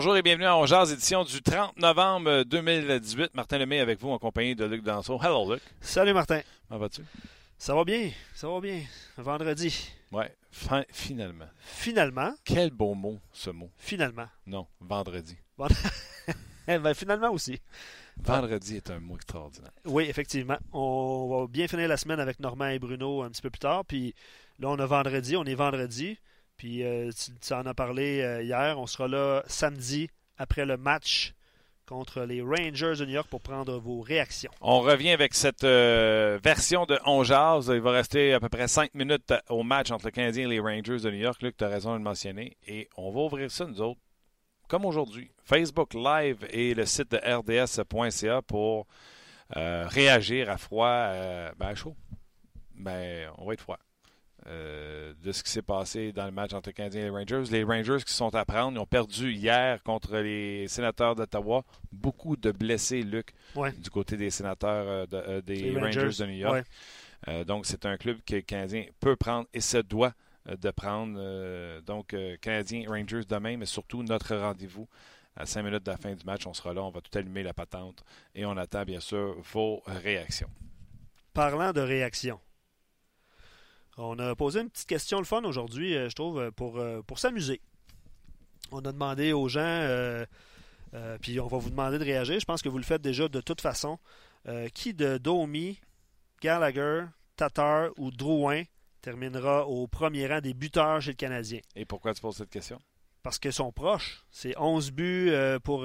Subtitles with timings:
[0.00, 3.34] Bonjour et bienvenue à Ongeaz, édition du 30 novembre 2018.
[3.34, 5.20] Martin Lemay avec vous en compagnie de Luc Danseau.
[5.22, 5.62] Hello, Luc.
[5.82, 6.40] Salut, Martin.
[6.66, 7.02] Comment vas-tu?
[7.58, 8.80] Ça va bien, ça va bien.
[9.18, 9.90] Vendredi.
[10.10, 11.50] Ouais, fin, finalement.
[11.58, 12.32] Finalement.
[12.46, 13.70] Quel beau mot, ce mot.
[13.76, 14.24] Finalement.
[14.46, 15.36] Non, vendredi.
[16.66, 17.60] Eh ben, finalement aussi.
[18.16, 19.72] Vendredi est un mot extraordinaire.
[19.84, 20.56] Oui, effectivement.
[20.72, 23.84] On va bien finir la semaine avec Normand et Bruno un petit peu plus tard.
[23.84, 24.14] Puis
[24.60, 26.16] là, on a vendredi, on est vendredi.
[26.60, 27.10] Puis euh,
[27.40, 28.78] tu, en as parlé euh, hier.
[28.78, 31.32] On sera là samedi après le match
[31.86, 34.50] contre les Rangers de New York pour prendre vos réactions.
[34.60, 37.72] On revient avec cette euh, version de On Jazz.
[37.72, 40.60] Il va rester à peu près 5 minutes au match entre le Canadien et les
[40.60, 41.40] Rangers de New York.
[41.40, 42.58] Luc, tu as raison de le mentionner.
[42.66, 44.00] Et on va ouvrir ça, nous autres,
[44.68, 45.30] comme aujourd'hui.
[45.42, 48.86] Facebook Live et le site de rds.ca pour
[49.54, 51.08] réagir à froid,
[51.56, 51.96] ben à chaud.
[52.74, 53.78] Ben, on va être froid.
[54.46, 57.42] Euh, de ce qui s'est passé dans le match entre les Canadiens et les Rangers.
[57.50, 61.62] Les Rangers qui sont à prendre, ils ont perdu hier contre les sénateurs d'Ottawa.
[61.92, 63.70] Beaucoup de blessés, Luc, Ouais.
[63.72, 66.00] du côté des sénateurs euh, de- euh, des Rangers.
[66.04, 66.64] Rangers, de New York.
[67.26, 67.44] ouais.
[67.44, 70.14] Donc, c'est un club que le Canadien peut prendre et se doit
[70.46, 71.80] de prendre.
[71.82, 74.88] Donc, euh, Canadien Rangers demain, mais surtout notre rendez-vous
[75.36, 76.46] à 5 minutes de la fin du match.
[76.46, 78.02] On sera là, on va tout allumer la patente
[78.34, 80.48] et on attend bien sûr vos réactions.
[81.34, 82.40] Parlant de réaction,
[84.02, 87.02] on a posé une petite question le fun aujourd'hui, euh, je trouve, euh, pour, euh,
[87.02, 87.60] pour s'amuser.
[88.72, 90.24] On a demandé aux gens, euh,
[90.94, 92.38] euh, puis on va vous demander de réagir.
[92.38, 93.98] Je pense que vous le faites déjà de toute façon.
[94.48, 95.78] Euh, qui de Domi,
[96.40, 97.04] Gallagher,
[97.36, 98.62] Tatar ou Drouin
[99.02, 101.60] terminera au premier rang des buteurs chez le Canadien?
[101.76, 102.78] Et pourquoi tu poses cette question?
[103.22, 104.24] Parce qu'ils sont proches.
[104.30, 105.32] C'est 11 buts
[105.64, 105.82] pour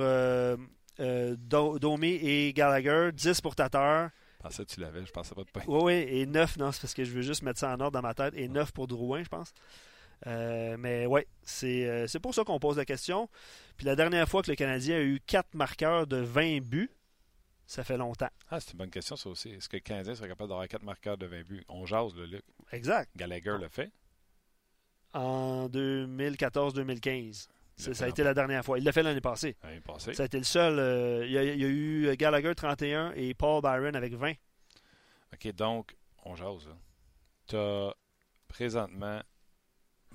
[0.98, 4.10] Do- Domi et Gallagher, 10 pour Tatar.
[4.46, 5.62] Pensais que tu l'avais, je pensais pas de pas.
[5.66, 7.94] Oui, oui, et 9, non, c'est parce que je veux juste mettre ça en ordre
[7.94, 9.52] dans ma tête, et 9 pour Drouin, je pense.
[10.28, 13.28] Euh, mais ouais, c'est euh, c'est pour ça qu'on pose la question.
[13.76, 16.92] Puis la dernière fois que le Canadien a eu 4 marqueurs de 20 buts,
[17.66, 18.30] ça fait longtemps.
[18.52, 19.50] Ah, c'est une bonne question, ça aussi.
[19.50, 21.64] Est-ce que le Canadien serait capable d'avoir 4 marqueurs de 20 buts?
[21.68, 22.44] On jase, le Luc.
[22.72, 23.10] Exact.
[23.18, 23.92] Gallagher le fait.
[25.16, 27.48] En 2014-2015.
[27.78, 28.78] Ça a été la dernière fois.
[28.80, 29.58] Il l'a fait l'année passée.
[29.64, 30.14] l'année passée.
[30.14, 30.80] Ça a été le seul.
[30.80, 34.34] euh, il, y a, il y a eu Gallagher 31 et Paul Byron avec 20.
[35.34, 36.70] OK, donc, on jase.
[37.48, 37.94] Tu as
[38.48, 39.22] présentement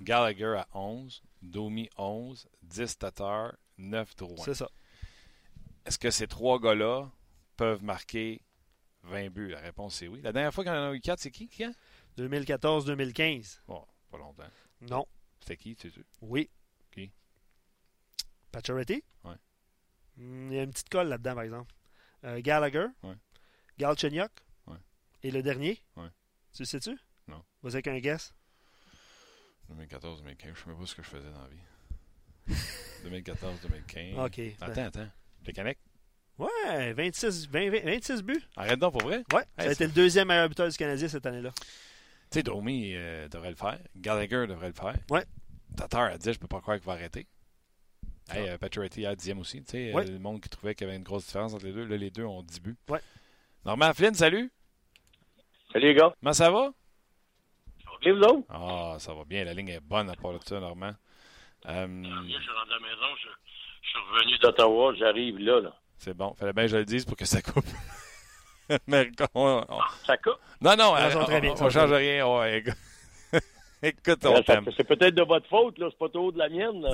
[0.01, 4.43] Gallagher à 11, Domi 11, 10 Tatar, 9 Drouin.
[4.43, 4.69] C'est ça.
[5.85, 7.09] Est-ce que ces trois gars-là
[7.57, 8.41] peuvent marquer
[9.03, 9.49] 20 buts?
[9.49, 10.21] La réponse est oui.
[10.21, 11.47] La dernière fois qu'on en a eu 4, c'est qui?
[11.47, 11.73] qui hein?
[12.17, 13.59] 2014-2015.
[13.67, 14.43] Bon, pas longtemps.
[14.81, 15.05] Non.
[15.39, 16.01] C'était qui, tu sais?
[16.21, 16.49] Oui.
[18.51, 19.03] Pacioretty?
[19.23, 19.35] Ouais.
[20.17, 21.73] Hmm, Il y a une petite colle là-dedans, par exemple.
[22.25, 22.87] Euh, Gallagher?
[23.03, 23.15] Ouais.
[23.77, 24.31] Galchenyuk?
[24.67, 24.77] Ouais.
[25.23, 25.79] Et le dernier?
[25.95, 26.09] Ouais.
[26.53, 26.97] Tu le sais-tu?
[27.27, 27.43] Non.
[27.63, 28.33] Vas-y avec un guess.
[29.69, 31.61] 2014, 2015, je sais même pas ce que je faisais dans la vie.
[33.03, 34.17] 2014, 2015.
[34.19, 34.41] OK.
[34.61, 35.09] Attends, attends.
[35.47, 35.77] Le Canic?
[36.37, 38.43] Ouais, 26, 20, 20, 26 buts.
[38.55, 39.23] Arrête donc pour vrai?
[39.33, 41.51] Ouais, Hey, ça a été le deuxième meilleur buteur du Canadien cette année-là.
[41.55, 41.61] Tu
[42.39, 43.79] sais, Domi euh, devrait le faire.
[43.95, 44.95] Gallagher devrait le faire.
[45.09, 45.25] Ouais.
[45.75, 47.27] Tatar a dit, je peux pas croire qu'il va arrêter.
[48.33, 49.63] Hey, euh, Pacioretty a dixième aussi.
[49.63, 50.05] Tu sais, euh, Ouais.
[50.05, 51.85] le monde qui trouvait qu'il y avait une grosse différence entre les deux.
[51.85, 52.75] Là, les deux ont 10 buts.
[52.89, 52.99] Ouais.
[53.65, 54.51] Normand Flynn, salut.
[55.73, 56.13] Salut les gars.
[56.19, 56.71] Comment ça va?
[57.93, 58.43] Ok, vous autres?
[58.49, 59.43] Ah, ça va bien.
[59.43, 60.93] La ligne est bonne à part de ça, Normand.
[61.67, 63.27] Euh, Je suis rendu à la maison, je,
[63.83, 65.75] je suis revenu d'Ottawa, j'arrive là, là.
[65.97, 66.33] c'est bon.
[66.33, 67.65] Fallait bien que je le dise pour que ça coupe.
[68.87, 70.39] Mais on- on- Ça coupe?
[70.59, 72.25] Non, non, Ça euh, on, bien, on, ça sonne change rien.
[72.27, 72.63] Ouais,
[73.83, 74.19] écoute.
[74.25, 74.65] on Euh, ça- t'aime.
[74.77, 75.87] C'est peut-être de votre faute, là.
[75.89, 76.81] C'est pas trop de la mienne.
[76.81, 76.91] là.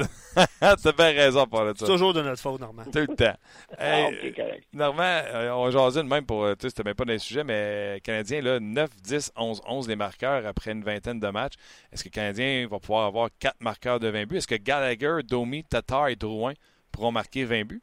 [0.83, 1.85] T'as bien raison pour C'est ça.
[1.85, 2.83] toujours de notre faute, Normand.
[2.85, 3.33] Tout le temps.
[3.79, 4.67] Ah, correct.
[4.73, 6.43] Normand, euh, on jasait de même pour.
[6.45, 9.61] euh, Tu sais, c'était même pas dans les sujets, mais Canadien, là, 9, 10, 11,
[9.67, 11.53] 11 les marqueurs après une vingtaine de matchs.
[11.91, 14.37] Est-ce que le Canadien va pouvoir avoir 4 marqueurs de 20 buts?
[14.37, 16.53] Est-ce que Gallagher, Domi, Tatar et Drouin
[16.91, 17.81] pourront marquer 20 buts?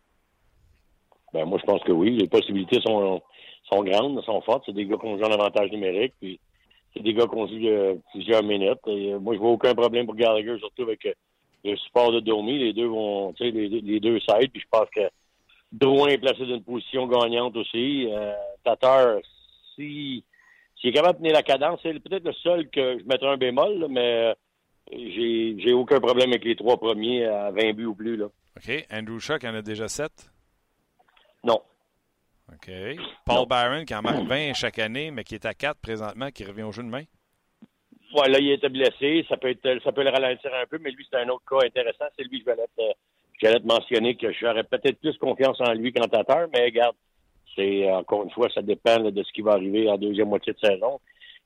[1.32, 2.16] Ben, moi, je pense que oui.
[2.16, 3.20] Les possibilités sont,
[3.70, 4.62] sont grandes, sont fortes.
[4.66, 6.38] C'est des gars qui ont joué en avantage numérique, puis
[6.94, 8.80] c'est des gars qui ont joué euh, plusieurs minutes.
[8.86, 11.12] Et, euh, moi, je vois aucun problème pour Gallagher, surtout avec euh,
[11.64, 12.58] le support de Domi.
[12.58, 15.02] Les deux vont, tu sais, les, les deux sides, puis je pense que
[15.72, 18.06] Drouin est placé dans une position gagnante aussi.
[18.08, 18.32] Euh,
[18.64, 19.18] Tatar,
[19.74, 20.24] si,
[20.76, 23.36] s'il est capable de tenir la cadence, c'est peut-être le seul que je mettrais un
[23.36, 24.34] bémol, là, mais
[24.92, 28.26] j'ai, j'ai aucun problème avec les trois premiers à 20 buts ou plus, là.
[28.56, 28.86] OK.
[28.92, 30.12] Andrew Shaw qui en a déjà 7.
[31.42, 31.60] Non.
[32.52, 32.70] OK.
[33.24, 33.46] Paul Non.
[33.46, 36.62] Byron qui en marque 20 chaque année, mais qui est à 4 présentement, qui revient
[36.62, 37.04] au jeu demain.
[38.14, 39.24] Ouais, là, il était blessé.
[39.28, 41.66] Ça peut être, ça peut le ralentir un peu, mais lui, c'est un autre cas
[41.66, 42.04] intéressant.
[42.16, 46.06] C'est lui que j'allais te, te mentionner que j'aurais peut-être plus confiance en lui qu'en
[46.06, 46.94] Tatar, mais regarde,
[47.56, 50.52] c'est, encore une fois, ça dépend là, de ce qui va arriver en deuxième moitié
[50.52, 51.00] de saison.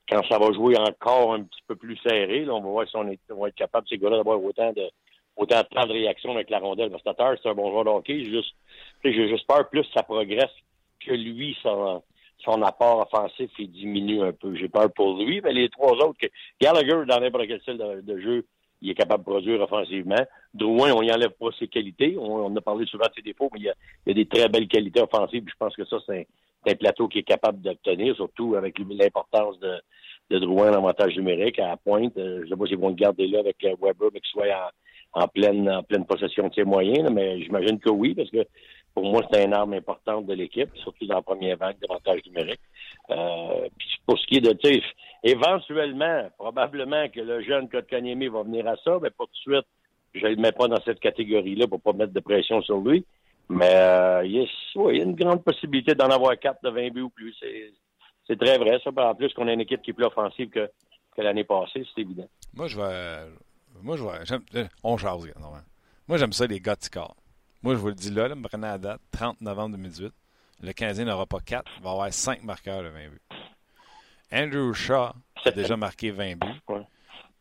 [0.07, 2.95] Quand ça va jouer encore un petit peu plus serré, là, on va voir si
[2.95, 4.89] on, est, on va être capable, ces gars-là, d'avoir autant de,
[5.37, 6.89] autant de temps de réaction avec la rondelle.
[6.89, 8.23] Parce que c'est un bon joueur de hockey.
[8.23, 8.55] J'ai juste,
[9.03, 10.51] j'ai juste peur plus ça progresse
[11.05, 12.03] que lui, son,
[12.43, 14.55] son apport offensif, il diminue un peu.
[14.55, 16.27] J'ai peur pour lui, mais les trois autres, que
[16.61, 18.45] Gallagher, dans n'importe quel style de, jeu,
[18.81, 20.25] il est capable de produire offensivement.
[20.53, 22.15] Drouin, on n'y enlève pas ses qualités.
[22.17, 23.73] On, a parlé souvent de ses défauts, mais il y, a,
[24.05, 25.43] il y a des très belles qualités offensives.
[25.47, 26.27] Je pense que ça, c'est
[26.65, 29.75] un, plateau qui est capable d'obtenir, surtout avec l'importance de,
[30.29, 32.17] de Drouin, l'avantage numérique à la pointe.
[32.17, 34.31] Euh, je ne sais pas s'ils vont le garder là avec euh, Weber, mais qu'il
[34.31, 34.71] soit
[35.13, 38.45] en, pleine, en pleine possession de ses moyens, mais j'imagine que oui, parce que
[38.93, 42.59] pour moi, c'est une arme importante de l'équipe, surtout dans la première vague d'avantage numérique.
[43.09, 44.81] Euh, puis pour ce qui est de, tu
[45.23, 49.67] éventuellement, probablement que le jeune Kotkaniemi va venir à ça, mais pas tout de suite.
[50.13, 53.05] Je ne le mets pas dans cette catégorie-là pour pas mettre de pression sur lui.
[53.47, 57.09] Mais euh, il, y a, une grande possibilité d'en avoir quatre de 20 buts ou
[57.09, 57.35] plus.
[58.27, 58.91] C'est très vrai, ça.
[58.95, 60.69] En plus qu'on a une équipe qui est plus offensive que,
[61.17, 62.29] l'année passée, c'est évident.
[62.53, 63.31] Moi, je vais.
[63.81, 64.67] Moi, je vais.
[64.83, 65.51] On jase, non,
[66.07, 66.83] Moi, j'aime ça, les gars de
[67.61, 70.13] moi, je vous le dis là, là me prenez la date, 30 novembre 2018.
[70.61, 73.21] Le Canadien n'aura pas 4, il va avoir 5 marqueurs de 20 buts.
[74.31, 75.11] Andrew Shaw
[75.45, 76.61] a déjà marqué 20 buts.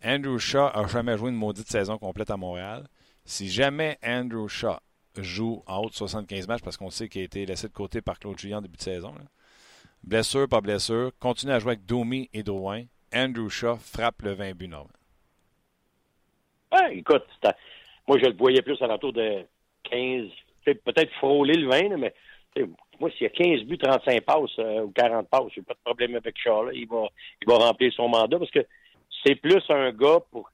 [0.05, 2.89] Andrew Shaw n'a jamais joué une maudite saison complète à Montréal.
[3.25, 4.79] Si jamais Andrew Shaw
[5.17, 8.01] joue en haut de 75 matchs, parce qu'on sait qu'il a été laissé de côté
[8.01, 9.15] par Claude Julien en début de saison,
[10.03, 14.55] blessure pas blessure, continue à jouer avec Domi et Drouin, Andrew Shaw frappe le 20
[14.55, 14.93] buts normal.
[16.93, 17.27] écoute,
[18.07, 19.45] moi je le voyais plus à l'entour de
[19.91, 20.29] 15,
[20.65, 22.13] peut-être frôler le 20, mais
[23.01, 25.81] moi, s'il y a 15 buts, 35 passes euh, ou 40 passes, j'ai pas de
[25.85, 26.73] problème avec Charles.
[26.75, 27.07] Il va,
[27.41, 28.65] il va remplir son mandat parce que
[29.25, 30.51] c'est plus un gars pour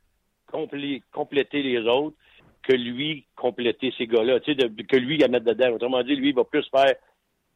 [0.51, 2.17] compléter les autres
[2.63, 4.39] que lui compléter ces gars-là.
[4.45, 5.73] Sais, que lui à mettre dedans.
[5.73, 6.95] Autrement dit, lui, il va plus faire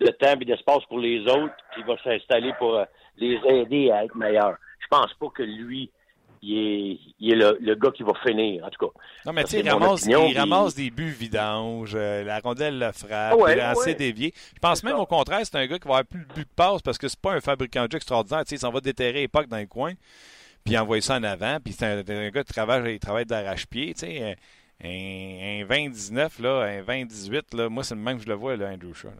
[0.00, 2.84] de temps et d'espace pour les autres, puis il va s'installer pour euh,
[3.16, 4.56] les aider à être meilleurs.
[4.80, 5.90] Je pense pas que lui
[6.42, 9.00] il est, le, gars qui va finir, en tout cas.
[9.26, 9.68] Non, mais tu sais, il,
[10.38, 14.32] ramasse, des buts vidanges, euh, la rondelle le frappe, il est assez dévié.
[14.54, 16.54] Je pense même au contraire, c'est un gars qui va avoir plus de buts de
[16.54, 18.44] passe parce que c'est pas un fabricant de jeu extraordinaire.
[18.44, 19.94] Tu sais, il s'en va déterrer époque dans les coins,
[20.64, 24.00] puis envoyer ça en avant, puis c'est un, gars qui travaille, il travaille d'arrache-pied, tu
[24.00, 24.36] sais.
[24.82, 28.70] Un, 20-19, là, un 20-18, là, moi, c'est le même que je le vois, là,
[28.70, 29.10] Andrew Shaw.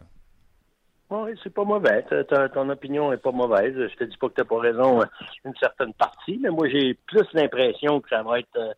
[1.09, 2.05] Oui, c'est pas mauvais.
[2.53, 3.73] ton opinion est pas mauvaise.
[3.75, 5.05] Je te dis pas que tu n'as pas raison euh,
[5.43, 8.75] une certaine partie, mais moi, j'ai plus l'impression que ça va être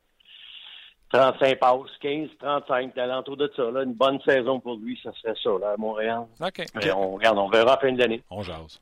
[1.11, 3.69] 35 euh, passes, 15, 35, l'entour de ça.
[3.69, 6.25] Là, une bonne saison pour lui, ça serait ça, là, à Montréal.
[6.39, 6.63] OK.
[6.95, 8.23] on, regarde, on verra à la fin de l'année.
[8.29, 8.79] On jase.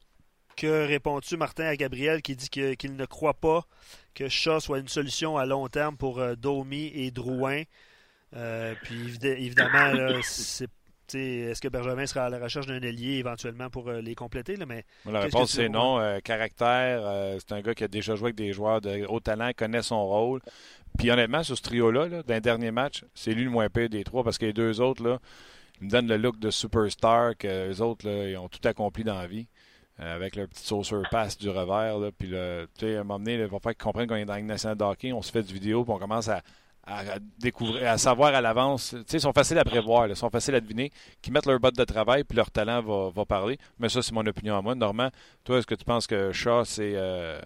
[0.55, 3.61] Que réponds-tu, Martin, à Gabriel qui dit qu'il ne croit pas
[4.13, 7.63] que Shaw soit une solution à long terme pour euh, Domi et Drouin?
[8.83, 10.69] puis évidemment, c'est
[11.17, 14.55] est-ce que Benjamin sera à la recherche d'un ailier éventuellement pour euh, les compléter?
[14.55, 15.99] Là, mais la réponse, c'est non.
[15.99, 19.19] Euh, caractère, euh, c'est un gars qui a déjà joué avec des joueurs de haut
[19.19, 20.41] talent, connaît son rôle.
[20.97, 24.23] Puis honnêtement, sur ce trio-là, d'un dernier match, c'est lui le moins pire des trois
[24.23, 25.19] parce que les deux autres, là,
[25.81, 29.03] ils me donnent le look de superstar que les autres, là, ils ont tout accompli
[29.03, 29.47] dans la vie.
[29.97, 31.99] avec leur petit sauceur passe du revers.
[31.99, 34.47] Là, puis, à un moment donné, il va falloir qu'ils comprennent qu'on est dans une
[34.47, 35.13] nationale de hockey.
[35.13, 36.41] On se fait du vidéo, puis on commence à,
[36.89, 38.91] à découvrir, à savoir à l'avance.
[38.91, 40.91] Tu sais, ils sont faciles à prévoir, ils sont faciles à deviner,
[41.21, 43.57] qui mettent leur botte de travail, puis leur talent va, parler.
[43.79, 44.75] Mais ça, c'est mon opinion à moi.
[44.75, 45.09] Normand,
[45.43, 47.39] toi, est-ce que tu penses que Shaw, c'est euh,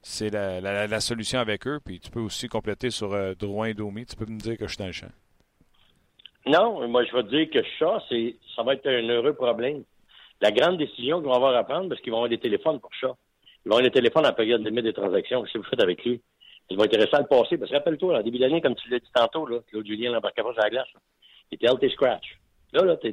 [0.00, 1.80] c'est la, solution avec eux?
[1.84, 4.06] Puis tu peux aussi compléter sur euh, Domi.
[4.06, 5.10] Tu peux me dire que je suis dans le champ.
[6.46, 9.82] Non, moi, je vais dire que Shaw, c'est, ça va être un heureux problème.
[10.40, 12.92] La grande décision qu'ils vont avoir à prendre, parce qu'ils vont avoir des téléphones pour
[12.94, 13.16] Shaw.
[13.64, 15.42] Ils vont avoir des téléphones à la période limite des transactions.
[15.42, 16.20] Qu'est-ce que vous faites avec lui?
[16.72, 17.58] Il va intéressant à le passer.
[17.58, 20.42] Parce que rappelle-toi, en début d'année, comme tu l'as dit tantôt, là, Claude Julien l'embarquait
[20.42, 20.88] pas sur la glace.
[21.50, 22.38] Il était healthy scratch.
[22.72, 23.10] Là, là, là,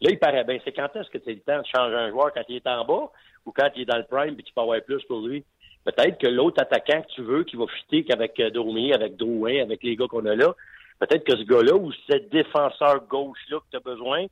[0.00, 0.58] il paraît bien.
[0.64, 2.66] C'est quand est-ce que tu as le temps de changer un joueur quand il est
[2.66, 3.10] en bas
[3.44, 5.44] ou quand il est dans le prime et tu peux avoir plus pour lui?
[5.84, 9.62] Peut-être que l'autre attaquant que tu veux, qui va fitter qu'avec euh, Domi, avec Drouin,
[9.62, 10.54] avec les gars qu'on a là,
[11.00, 14.26] peut-être que ce gars-là ou ce défenseur gauche-là que tu as besoin,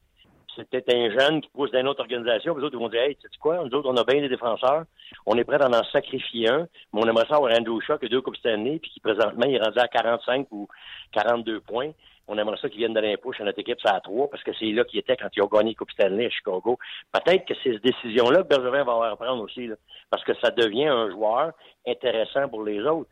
[0.56, 2.56] c'est peut-être un jeune qui pousse dans une autre organisation.
[2.56, 3.62] Les autres ils vont dire Hey, sais quoi?
[3.64, 4.84] Nous autres, on a bien des défenseurs.
[5.26, 6.68] On est prêt à en sacrifier un.
[6.92, 9.46] Mais on aimerait ça avoir Andrew Shaw qui a deux Coupes Stanley, puis qui présentement
[9.46, 10.68] il est rendu à 45 ou
[11.12, 11.92] 42 points.
[12.32, 14.52] On aimerait ça qu'il vienne de l'impôt chez notre équipe, ça à trois, parce que
[14.56, 16.78] c'est là qu'il était quand ils ont gagné Coupe Stanley à Chicago.
[17.12, 19.74] Peut-être que c'est cette décision-là que Bergevin va avoir à prendre aussi, là,
[20.10, 21.52] parce que ça devient un joueur
[21.88, 23.10] intéressant pour les autres.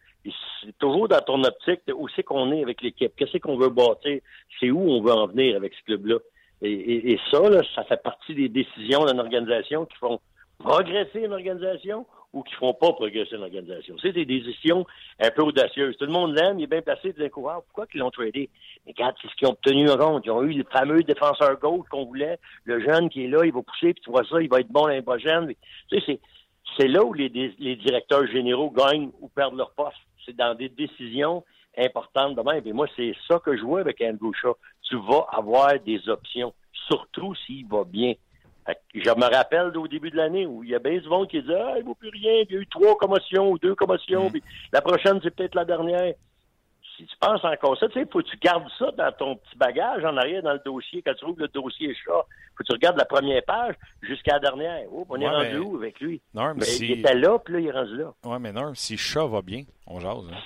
[0.62, 4.21] C'est toujours dans ton optique où c'est qu'on est avec l'équipe, qu'est-ce qu'on veut bâtir,
[4.61, 6.18] c'est où on veut en venir avec ce club-là.
[6.62, 7.38] Et, ça,
[7.74, 10.20] ça fait partie des décisions d'une organisation qui font
[10.58, 13.96] progresser une organisation ou qui font pas progresser une organisation.
[14.02, 14.84] C'est des décisions
[15.20, 15.96] un peu audacieuses.
[15.96, 17.62] Tout le monde l'aime, il est bien placé de coureurs.
[17.62, 18.50] Pourquoi qu'ils l'ont tradé?
[18.84, 20.26] Mais regarde, c'est ce qu'ils ont obtenu en compte.
[20.26, 23.52] Ils ont eu le fameux défenseur gauche qu'on voulait, le jeune qui est là, il
[23.52, 25.52] va pousser, puis tu vois ça, il va être bon l'année prochaine.
[25.90, 26.20] Tu sais,
[26.76, 29.96] c'est là où les, les directeurs généraux gagnent ou perdent leur poste.
[30.26, 31.44] C'est dans des décisions
[31.76, 32.66] importantes de même.
[32.66, 34.56] Et moi, c'est ça que je vois avec Andrew Shaw.
[34.82, 36.52] Tu vas avoir des options,
[36.88, 38.14] surtout s'il va bien.
[38.94, 41.58] Je me rappelle au début de l'année où il y a bien monde qui disait
[41.58, 44.28] Ah, il ne vaut plus rien, il y a eu trois commotions ou deux commotions,
[44.28, 44.30] mm.
[44.30, 46.12] puis la prochaine, c'est peut-être la dernière
[46.98, 49.56] si tu penses encore ça, tu sais, faut que tu gardes ça dans ton petit
[49.56, 51.00] bagage en arrière dans le dossier.
[51.02, 54.40] Quand tu trouves le dossier chat, faut que tu regardes la première page jusqu'à la
[54.40, 54.82] dernière.
[54.92, 56.20] Oh, on est rendu où avec lui?
[56.34, 58.12] Mais Il était là, puis là, il est rendu là.
[58.25, 60.28] Oui, mais non, si chat va bien, on jase.
[60.32, 60.37] Hein.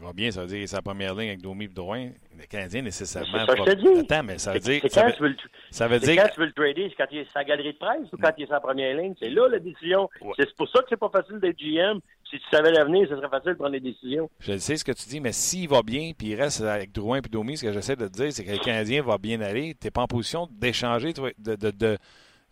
[0.00, 2.08] Il va bien, ça veut dire sa première ligne avec Domi et Drouin.
[2.38, 3.28] Le Canadien, nécessairement.
[3.40, 4.00] C'est ça que je te dis.
[4.00, 4.80] Attends, mais ça veut dire.
[4.82, 5.36] C'est quand, tu veux le...
[5.70, 6.22] ça veut dire...
[6.22, 8.32] quand tu veux le trader, c'est quand il est sa galerie de presse ou quand
[8.38, 9.14] il est sa première ligne.
[9.18, 10.08] C'est là la décision.
[10.38, 12.00] C'est pour ça que c'est pas facile d'être GM.
[12.30, 14.30] Si tu savais l'avenir, ce serait facile de prendre des décisions.
[14.38, 17.18] Je sais ce que tu dis, mais s'il va bien, puis il reste avec Drouin
[17.18, 19.74] et Domi, ce que j'essaie de te dire, c'est que le Canadien va bien aller.
[19.78, 21.98] Tu n'es pas en position d'échanger, de, de,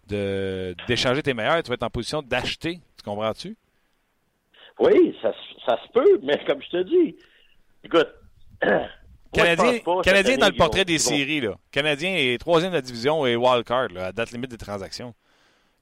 [0.06, 1.62] de, d'échanger tes meilleurs.
[1.62, 2.80] Tu vas être en position d'acheter.
[2.98, 3.56] Tu comprends-tu?
[4.80, 5.32] Oui, ça,
[5.66, 7.16] ça se peut, mais comme je te dis,
[7.88, 8.08] écoute,
[9.32, 11.40] Canadien, Canadien dans le portrait des séries.
[11.40, 11.56] Là.
[11.70, 15.14] Canadien est troisième de la division et wildcard à date limite des transactions.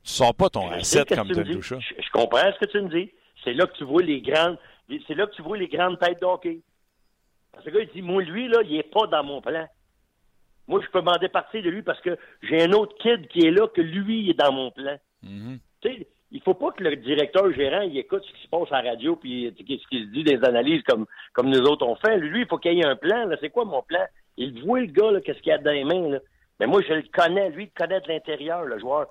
[0.03, 3.11] Tu sors pas ton asset comme de Je, je comprends ce que tu me dis.
[3.45, 4.59] C'est là que tu vois les grandes.
[5.07, 6.61] C'est là que tu vois les grandes têtes d'hockey.
[7.53, 9.67] Parce que le gars, il dit Moi, lui, là, il est pas dans mon plan.
[10.69, 13.51] Moi, je peux m'en départir de lui parce que j'ai un autre kid qui est
[13.51, 14.97] là que lui il est dans mon plan.
[15.25, 15.59] Mm-hmm.
[15.81, 18.71] Tu sais, il faut pas que le directeur gérant il écoute ce qui se passe
[18.73, 21.97] à la radio puis ce qui se dit des analyses comme comme nous autres on
[21.97, 22.19] fait.
[22.19, 23.29] Lui, il faut qu'il y ait un plan.
[23.41, 24.05] C'est quoi mon plan?
[24.37, 26.09] Il voit le gars, qu'est-ce qu'il a dans les mains.
[26.09, 26.19] Là.
[26.61, 27.51] Mais moi, je le connais.
[27.51, 29.07] Lui, il connaît de l'intérieur, le joueur.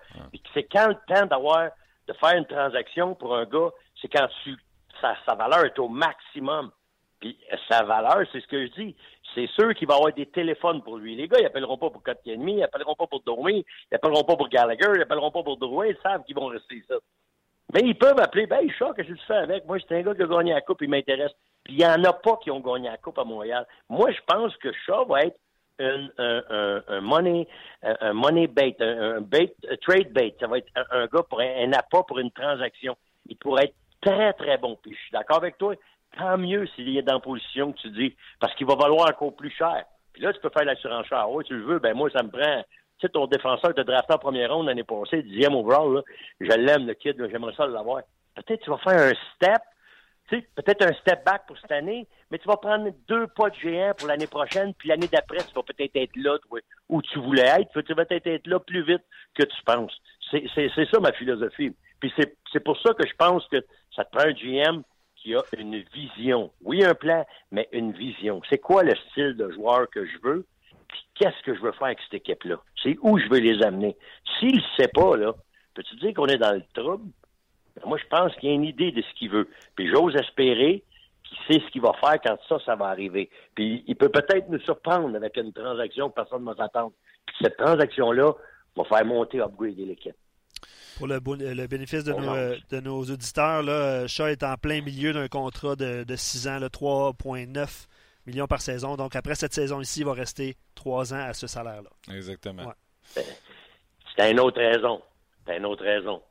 [0.54, 1.70] C'est quand le temps d'avoir
[2.08, 3.70] de faire une transaction pour un gars,
[4.02, 4.56] c'est quand tu,
[5.02, 6.72] sa, sa valeur est au maximum.
[7.20, 7.38] Puis
[7.70, 8.96] sa valeur, c'est ce que je dis.
[9.34, 11.16] C'est sûr qu'il va avoir des téléphones pour lui.
[11.16, 14.36] Les gars, ils appelleront pas pour Kotkaniemi, ils appelleront pas pour Domi, ils appelleront pas
[14.36, 16.96] pour Gallagher, ils appelleront pas pour Drouin, ils savent qu'ils vont rester ça.
[17.74, 19.66] Mais ils peuvent appeler, ben, qu'est-ce que tu fais avec?
[19.66, 21.32] Moi, c'est un gars qui a gagné la Coupe, il m'intéresse.
[21.64, 23.66] Puis il n'y en a pas qui ont gagné la Coupe à Montréal.
[23.90, 25.40] Moi, je pense que Shaw va être
[25.80, 26.10] un,
[26.88, 27.48] un, money,
[27.82, 29.22] un, money bait, un,
[29.82, 30.36] trade bait.
[30.40, 32.96] Ça va être un, gars pour un, appât pour une transaction.
[33.26, 34.78] Il pourrait être très, très bon.
[34.82, 35.76] Puis je suis d'accord avec toi.
[36.18, 39.36] Tant mieux s'il est dans la position que tu dis, parce qu'il va valoir encore
[39.36, 39.84] plus cher.
[40.14, 41.30] Puis là, tu peux faire l'assurance cher.
[41.30, 42.64] Oui, tu le veux, ben moi, ça me prend.
[42.98, 46.02] Tu sais, ton défenseur de drafté en première ronde l'année passée, dixième overall,
[46.40, 48.04] je l'aime, le kid, j'aimerais ça l'avoir.
[48.36, 49.62] Peut-être tu vas faire un step
[50.28, 53.50] tu sais, peut-être un step back pour cette année, mais tu vas prendre deux pas
[53.50, 56.38] de géant pour l'année prochaine, puis l'année d'après, tu vas peut-être être là
[56.90, 59.04] où tu voulais être, tu vas peut-être être là plus vite
[59.36, 59.96] que tu penses.
[60.32, 61.76] C'est ça ma philosophie.
[62.00, 63.64] Puis c'est pour ça que je pense que
[63.96, 64.82] ça te prend un GM
[65.26, 66.52] qui a une vision.
[66.62, 68.42] Oui, un plan, mais une vision.
[68.48, 70.46] C'est quoi le style de joueur que je veux?
[70.88, 72.58] Puis qu'est-ce que je veux faire avec cette équipe-là?
[72.84, 73.98] C'est où je veux les amener?
[74.38, 75.34] S'il ne sait pas, là,
[75.74, 77.10] peux-tu dire qu'on est dans le trouble?
[77.76, 79.50] Ben, moi, je pense qu'il y a une idée de ce qu'il veut.
[79.76, 80.84] Puis j'ose espérer
[81.24, 83.32] qu'il sait ce qu'il va faire quand ça, ça va arriver.
[83.56, 86.94] Puis il peut peut-être nous surprendre avec une transaction que personne ne va s'attendre.
[87.26, 88.32] Puis cette transaction-là
[88.76, 90.16] va faire monter, upgrader l'équipe.
[90.98, 95.12] Pour le, le bénéfice de nos, de nos, auditeurs, là, Shaw est en plein milieu
[95.12, 97.88] d'un contrat de, de 6 ans, 3,9
[98.26, 98.96] millions par saison.
[98.96, 101.90] Donc après cette saison ici, il va rester 3 ans à ce salaire-là.
[102.16, 102.74] Exactement.
[103.16, 103.24] Ben,
[104.16, 105.02] c'est une autre raison.
[105.46, 106.22] C'est une autre raison.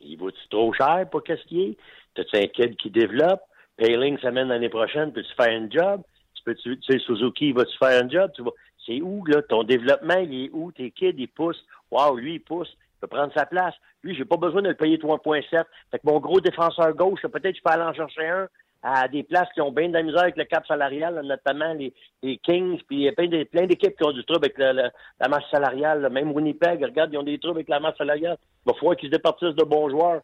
[0.00, 1.76] Il vaut-tu trop cher pour qu'est-ce qu'il est?
[2.14, 3.40] T'as-tu un kid qui développe?
[3.76, 6.02] Payling s'amène l'année prochaine, peux-tu faire un job?
[6.34, 8.30] Tu peux tu sais, Suzuki, va-tu faire un job?
[8.34, 8.42] Tu
[8.86, 9.42] c'est où, là?
[9.42, 10.72] Ton développement, il est où?
[10.72, 11.64] Tes kids, ils poussent.
[11.90, 12.74] Wow, lui, il pousse.
[13.00, 13.74] Peut prendre sa place.
[14.02, 15.64] Lui, j'ai pas besoin de le payer 3.7.
[15.90, 18.48] Fait que mon gros défenseur gauche, peut-être je peux aller en chercher un
[18.82, 21.92] à des places qui ont bien de la misère avec le cap salarial, notamment les,
[22.38, 26.08] Kings, puis il y a plein d'équipes qui ont du trouble avec la masse salariale.
[26.10, 28.38] Même Winnipeg, regarde, ils ont des troubles avec la masse salariale.
[28.64, 30.22] Il va falloir qu'ils se départissent de bons joueurs.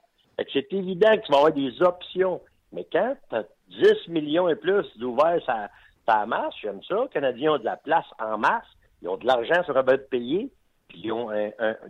[0.53, 2.41] C'est évident que tu vas avoir des options.
[2.73, 5.41] Mais quand tu as 10 millions et plus d'ouverts
[6.07, 7.03] ta masse, j'aime ça.
[7.03, 8.67] Les Canadiens ont de la place en masse.
[9.03, 10.51] Ils ont de l'argent sur un de payer.
[10.95, 11.29] Ils ont,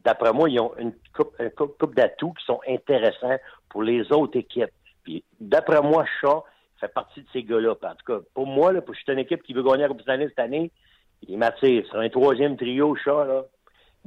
[0.04, 3.36] d'après moi, ils ont une coupe, coupe, d'atouts qui sont intéressants
[3.68, 4.70] pour les autres équipes.
[5.04, 6.42] Puis d'après moi, Chat,
[6.80, 7.72] fait partie de ces gars-là.
[7.72, 9.88] En tout cas, pour moi, là, pour, je suis une équipe qui veut gagner la
[9.88, 10.70] Coupe cette année,
[11.26, 11.84] il m'attire.
[11.90, 13.44] C'est un troisième trio, chat, là,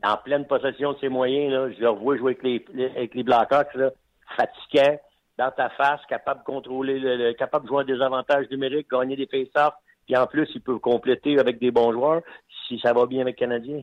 [0.03, 1.51] en pleine possession de ses moyens.
[1.51, 3.91] Là, je le revois jouer avec les, avec les Blackhawks, là,
[4.37, 4.99] fatiguant,
[5.37, 9.27] dans ta face, capable de contrôler, le, capable de jouer des avantages numériques, gagner des
[9.27, 9.73] face-offs,
[10.05, 12.21] puis en plus, il peut compléter avec des bons joueurs
[12.67, 13.81] si ça va bien avec le Canadien.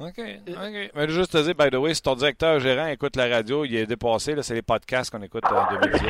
[0.00, 0.18] OK.
[0.48, 0.90] OK.
[0.94, 3.76] Mais juste te dire, by the way, si ton directeur gérant écoute la radio, il
[3.76, 6.02] est dépassé, là, c'est les podcasts qu'on écoute en 2010.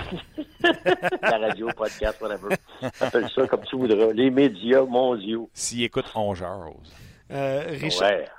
[1.22, 2.56] la radio, podcast, whatever.
[3.00, 4.12] Appelle ça comme tu voudras.
[4.12, 5.50] Les médias mondiaux.
[5.52, 6.34] S'il écoute, on
[7.32, 7.78] euh,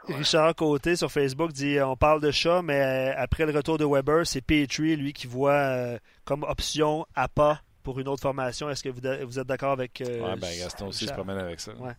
[0.07, 3.85] Richard, Côté sur Facebook dit on parle de chat, mais euh, après le retour de
[3.85, 8.69] Weber, c'est Petrie, lui, qui voit euh, comme option APA pour une autre formation.
[8.69, 10.01] Est-ce que vous, vous êtes d'accord avec.
[10.01, 11.73] Euh, oui, ben Gaston aussi se promène avec ça.
[11.75, 11.93] Ouais.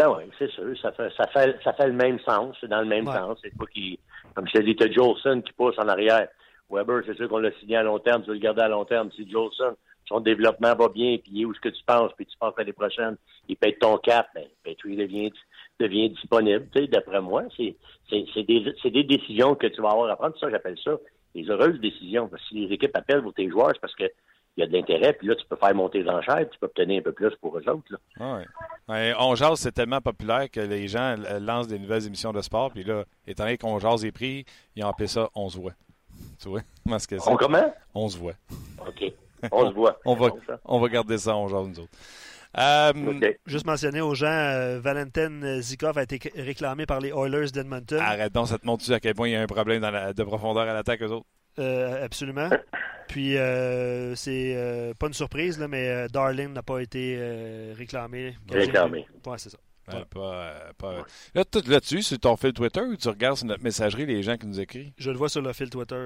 [0.00, 0.72] Ben oui, c'est sûr.
[0.80, 2.56] Ça fait, ça, fait, ça fait le même sens.
[2.58, 3.38] C'est dans le même sens.
[3.42, 3.98] C'est pas qui.
[4.34, 6.26] Comme je t'ai dit, tu Jolson qui pousse en arrière.
[6.70, 8.22] Weber, c'est sûr qu'on l'a signé à long terme.
[8.22, 9.10] Tu veux le garder à long terme.
[9.14, 9.76] Si Jolson,
[10.08, 13.18] son développement va bien, puis où est-ce que tu penses, puis tu penses l'année prochaine,
[13.46, 15.30] il paye ton cap, ben, ben tu devient,
[15.78, 16.66] devient disponible.
[16.74, 17.76] Tu sais, d'après moi, c'est,
[18.08, 20.38] c'est, c'est, des, c'est des décisions que tu vas avoir à prendre.
[20.38, 20.92] Ça, j'appelle ça
[21.34, 22.26] des heureuses décisions.
[22.26, 24.04] Parce que si les équipes appellent pour tes joueurs, c'est parce que
[24.56, 26.66] il y a de l'intérêt, puis là, tu peux faire monter les enchères, tu peux
[26.66, 27.96] obtenir un peu plus pour eux autres.
[28.18, 28.44] Là.
[28.88, 32.70] Ouais, on jase, c'est tellement populaire que les gens lancent des nouvelles émissions de sport,
[32.70, 34.44] puis là, étant donné qu'on jase les prix,
[34.76, 35.72] ils ont appelé ça On se voit.
[36.40, 36.60] Tu vois?
[36.86, 37.72] que on comment?
[37.94, 38.34] On se voit.
[38.86, 39.12] OK.
[39.52, 39.98] On se voit.
[40.04, 40.30] on, va,
[40.64, 41.92] on va garder ça, on jase nous autres.
[42.58, 42.92] Euh,
[43.46, 48.00] Juste mentionner aux gens, euh, Valentin Zikov a été réclamé par les Oilers d'Edmonton.
[48.00, 50.64] Arrête donc, ça te montre-tu à quel point il y a un problème de profondeur
[50.64, 51.26] à l'attaque, eux autres?
[51.60, 52.48] Euh, absolument.
[53.08, 58.36] Puis, euh, c'est euh, pas une surprise, là, mais Darling n'a pas été réclamé.
[58.50, 59.06] Réclamé.
[59.26, 59.58] Ouais, c'est ça.
[60.10, 61.04] pas, pas...
[61.34, 64.46] Là, là-dessus, sur ton fil Twitter ou tu regardes sur notre messagerie les gens qui
[64.46, 64.92] nous écrivent?
[64.96, 65.96] Je le vois sur le fil Twitter.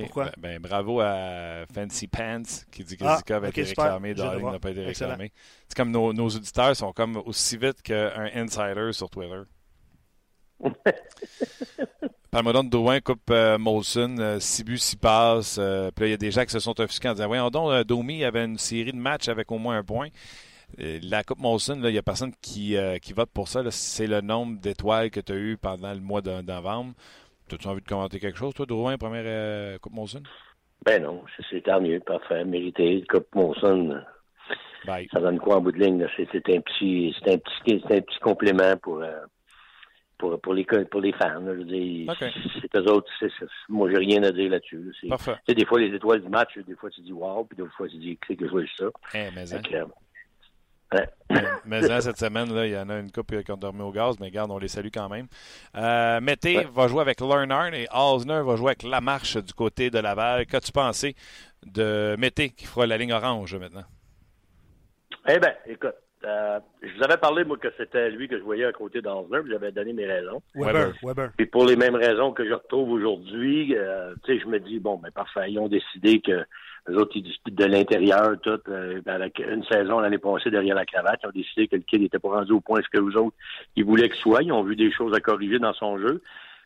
[0.00, 0.24] Pourquoi?
[0.36, 4.50] Ben, ben, bravo à Fancy Pants qui dit que ah, Zika a été réclamé, Darling
[4.50, 5.32] n'a pas été réclamé.
[5.68, 9.42] C'est comme nos, nos, auditeurs sont comme aussi vite qu'un insider sur Twitter.
[12.30, 15.56] De Drouin, Coupe euh, Molson, 6 euh, buts, 6 passes.
[15.58, 17.48] Euh, puis là, il y a des gens qui se sont offusqués en disant Voyons
[17.48, 20.08] donc, Domi avait une série de matchs avec au moins un point.
[20.76, 23.62] la Coupe Molson, il n'y a personne qui, qui vote pour ça.
[23.70, 26.92] C'est le nombre d'étoiles que tu as eu pendant le mois de novembre.
[27.50, 30.22] As-tu envie de commenter quelque chose, toi, Drouin, première Coupe Molson?
[30.84, 33.02] Ben non, c'est tant mieux, parfait, mérité.
[33.08, 34.02] Coupe Molson,
[34.84, 38.18] ça donne quoi en bout de ligne C'est un petit, c'est un petit, un petit
[38.20, 39.02] complément pour
[40.18, 41.40] pour, pour, les, pour les fans.
[41.46, 42.12] je veux dire,
[42.60, 43.30] c'est eux autres, c'est,
[43.68, 44.92] moi, j'ai rien à dire là-dessus.
[45.00, 47.88] C'est, des fois, les étoiles du match, des fois, tu dis wow, puis d'autres fois,
[47.88, 48.86] tu dis c'est que je ça.
[49.14, 49.44] Hey, mais
[51.66, 53.92] mais hein, cette semaine, là, il y en a une couple qui ont dormi au
[53.92, 55.26] gaz, mais regarde, on les salue quand même.
[55.76, 59.98] Euh, Mété va jouer avec Lerner et Osner va jouer avec Lamarche du côté de
[59.98, 60.46] Laval.
[60.46, 61.14] Qu'as-tu pensé
[61.66, 63.84] de Mété qui fera la ligne orange maintenant?
[65.28, 68.64] Eh bien, écoute, euh, je vous avais parlé, moi, que c'était lui que je voyais
[68.64, 70.42] à côté d'Ansner, puis j'avais donné mes raisons.
[70.54, 71.30] Weber, Weber.
[71.36, 74.78] Puis pour les mêmes raisons que je retrouve aujourd'hui, euh, tu sais, je me dis,
[74.80, 76.44] bon, ben parfait, ils ont décidé que
[76.88, 80.86] les autres, ils discutent de l'intérieur, tout, euh, avec une saison l'année passée derrière la
[80.86, 83.16] cravate, ils ont décidé que le kid n'était pas rendu au point ce que vous
[83.16, 83.36] autres,
[83.76, 84.42] ils voulaient qu'il soit.
[84.42, 86.22] Ils ont vu des choses à corriger dans son jeu.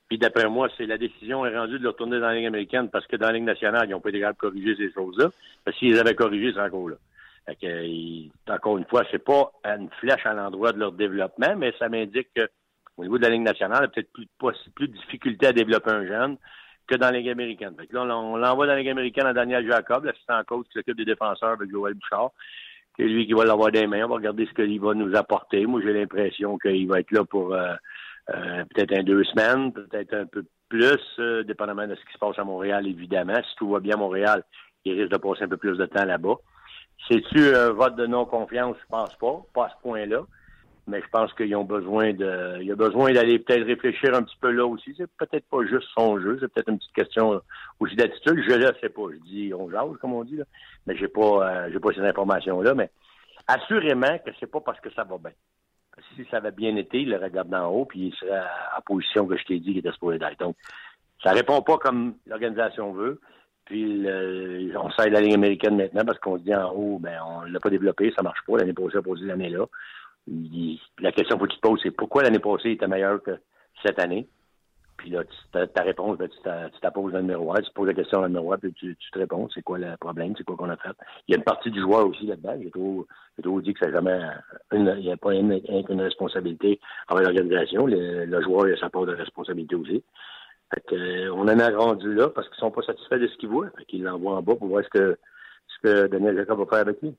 [0.08, 2.88] Puis d'après moi, c'est la décision est rendue de le retourner dans la Ligue américaine
[2.90, 5.30] parce que dans la Ligue nationale, ils n'ont pas été capables de corriger ces choses-là.
[5.64, 6.96] Parce qu'ils avaient corrigé, c'est encore là.
[7.60, 11.88] Que, encore une fois, c'est pas une flèche à l'endroit de leur développement, mais ça
[11.88, 14.26] m'indique qu'au niveau de la Ligue nationale, il y a peut-être plus,
[14.74, 16.36] plus de difficulté à développer un jeune
[16.86, 17.74] que dans la Ligue américaine.
[17.78, 20.74] Fait que là, on, l'envoie dans la Ligue américaine à Daniel Jacob, l'assistant coach qui
[20.74, 22.30] s'occupe des défenseurs avec Joël Bouchard.
[22.96, 24.04] C'est lui qui va l'avoir des mains.
[24.04, 25.66] On va regarder ce qu'il va nous apporter.
[25.66, 27.74] Moi, j'ai l'impression qu'il va être là pour euh,
[28.30, 32.18] euh, peut-être un deux semaines, peut-être un peu plus, euh, dépendamment de ce qui se
[32.18, 33.40] passe à Montréal, évidemment.
[33.48, 34.44] Si tout va bien à Montréal,
[34.84, 36.36] il risque de passer un peu plus de temps là-bas.
[37.08, 38.76] C'est-tu un vote de non-confiance?
[38.80, 40.22] Je pense pas, pas à ce point-là.
[40.88, 42.58] Mais je pense qu'ils ont besoin de.
[42.60, 44.92] Il y a besoin d'aller peut-être réfléchir un petit peu là aussi.
[44.96, 47.40] C'est peut-être pas juste son jeu, c'est peut-être une petite question
[47.78, 48.42] aussi d'attitude.
[48.48, 49.02] Je ne sais pas.
[49.12, 50.44] Je dis on jase, comme on dit, là.
[50.86, 52.74] Mais j'ai pas euh, j'ai pas ces informations-là.
[52.74, 52.90] Mais
[53.46, 55.30] assurément que c'est pas parce que ça va bien.
[56.16, 58.80] Si ça avait bien été, il le regarde d'en haut, puis il serait à la
[58.84, 60.38] position que je t'ai dit qu'il était supposé d'être.
[60.40, 60.56] Donc,
[61.22, 63.20] ça répond pas comme l'organisation veut.
[63.72, 67.60] On sait la ligne américaine maintenant parce qu'on se dit en haut, ben on l'a
[67.60, 68.58] pas développé, ça marche pas.
[68.58, 69.66] L'année passée, on posé l'année là.
[71.00, 73.38] la question que tu te poses, c'est pourquoi l'année passée était meilleure que
[73.82, 74.28] cette année?
[75.02, 78.20] Puis là, ta, réponse, ben, tu tu poses dans le miroir, tu poses la question
[78.20, 80.76] dans le miroir, puis tu, te réponds, c'est quoi le problème, c'est quoi qu'on a
[80.76, 80.94] fait?
[81.26, 82.56] Il y a une partie du joueur aussi là-dedans.
[82.62, 84.20] J'ai toujours, dit que ça jamais
[84.72, 87.86] il n'y a pas une, une responsabilité avec l'organisation.
[87.86, 90.04] Le, le, joueur a sa part de responsabilité aussi.
[90.72, 93.36] Fait que, euh, on en a rendu là parce qu'ils sont pas satisfaits de ce
[93.36, 93.70] qu'ils voient.
[93.76, 95.18] Fait qu'ils l'envoient en bas pour voir ce que,
[95.68, 97.14] ce que Daniel Jacob va faire avec lui.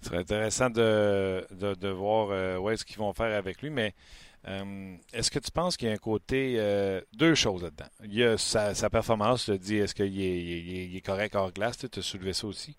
[0.00, 3.94] Ce serait intéressant de, de, voir euh, ce qu'ils vont faire avec lui, mais
[4.46, 6.56] euh, est-ce que tu penses qu'il y a un côté.
[7.14, 7.88] Deux choses là-dedans?
[8.04, 11.34] Il y a sa, sa performance, tu te dis, est-ce qu'il est, il est, correct
[11.34, 12.76] hors glace, tu as soulevé ça aussi.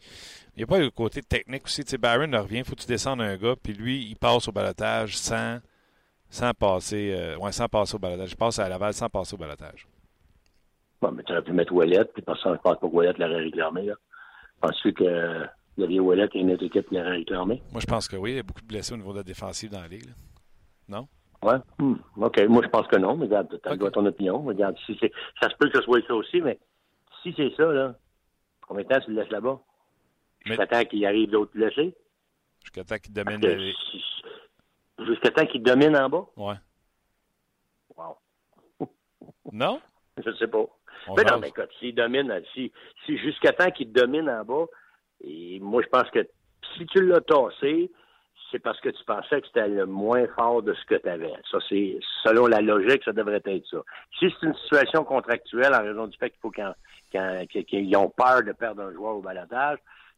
[0.55, 1.83] Il n'y a pas le côté technique aussi.
[1.83, 4.47] Tu sais, Barron revient, il faut que tu descendes un gars, puis lui, il passe
[4.47, 5.59] au balotage sans
[6.29, 8.29] sans passer, ouais, sans passer au balotage.
[8.29, 9.88] Je passe à Laval sans passer au balotage.
[11.01, 13.13] Bon, mais tu aurais pu mettre Wallet, puis parce que je pense pas que Wallet
[13.17, 13.83] l'aurait réclamé.
[13.83, 13.95] Là.
[14.61, 17.61] Penses-tu que le vieux Wallet et une autre équipe l'aurait réclamé?
[17.71, 18.31] Moi, je pense que oui.
[18.31, 20.09] Il y a beaucoup de blessés au niveau de la défensive dans la ligue.
[20.87, 21.07] Non?
[21.41, 21.55] Ouais.
[21.77, 21.95] Hmm.
[22.17, 22.41] OK.
[22.49, 23.15] Moi, je pense que non.
[23.15, 24.41] Mais regarde, tu as ton opinion.
[24.43, 24.97] Regarde, si
[25.41, 26.59] ça se peut que ce soit ça aussi, mais
[27.23, 27.95] si c'est ça, là,
[28.67, 29.59] combien de temps tu le laisses là-bas?
[30.45, 31.95] Jusqu'à temps qu'il arrive d'autres blessés?
[32.61, 33.39] Jusqu'à temps qu'il domine.
[33.39, 33.73] Les...
[35.05, 36.25] Jusqu'à temps qu'il domine en bas?
[36.35, 36.55] Ouais.
[37.95, 38.17] Wow.
[39.51, 39.81] non?
[40.25, 40.65] Je sais pas.
[41.15, 42.71] Mais non, mais écoute, s'il domine, si,
[43.05, 44.65] si jusqu'à temps qu'il domine en bas,
[45.23, 46.27] et moi, je pense que
[46.75, 47.91] si tu l'as tassé,
[48.51, 51.33] c'est parce que tu pensais que c'était le moins fort de ce que tu avais.
[51.51, 53.77] Ça, c'est selon la logique, ça devrait être ça.
[54.17, 58.51] Si c'est une situation contractuelle en raison du fait qu'il faut qu'ils ont peur de
[58.53, 59.77] perdre un joueur au balotage,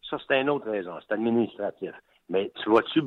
[0.10, 0.94] ça, c'est une autre raison.
[1.02, 1.91] C'est administratif.
[2.30, 3.02] Mais tu vois-tu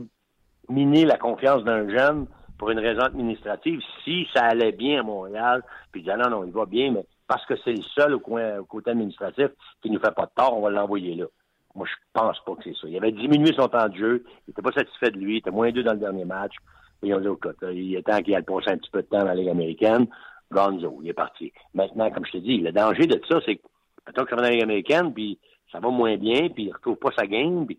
[0.68, 2.26] miner la confiance d'un jeune
[2.58, 3.80] pour une raison administrative?
[4.04, 7.44] Si ça allait bien à Montréal, puis dire non, non, il va bien, mais parce
[7.46, 9.48] que c'est le seul au, côté administratif
[9.82, 11.26] qui nous fait pas de tort, on va l'envoyer là.
[11.74, 12.86] Moi, je pense pas que c'est ça.
[12.86, 14.24] Il avait diminué son temps de jeu.
[14.46, 15.34] Il était pas satisfait de lui.
[15.34, 16.54] Il était moins deux dans le dernier match.
[17.02, 19.18] Et ont dit, écoute, il est temps qu'il aille passer un petit peu de temps
[19.18, 20.06] dans la Ligue américaine.
[20.52, 21.52] Gonzo, il est parti.
[21.74, 23.62] Maintenant, comme je te dis, le danger de ça, c'est que,
[24.06, 25.38] maintenant que ça va dans la Ligue américaine, puis
[25.72, 27.78] ça va moins bien, puis il retrouve pas sa game, puis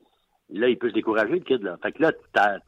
[0.49, 1.77] là, il peut se décourager, le kid, là.
[1.81, 2.11] Fait que là,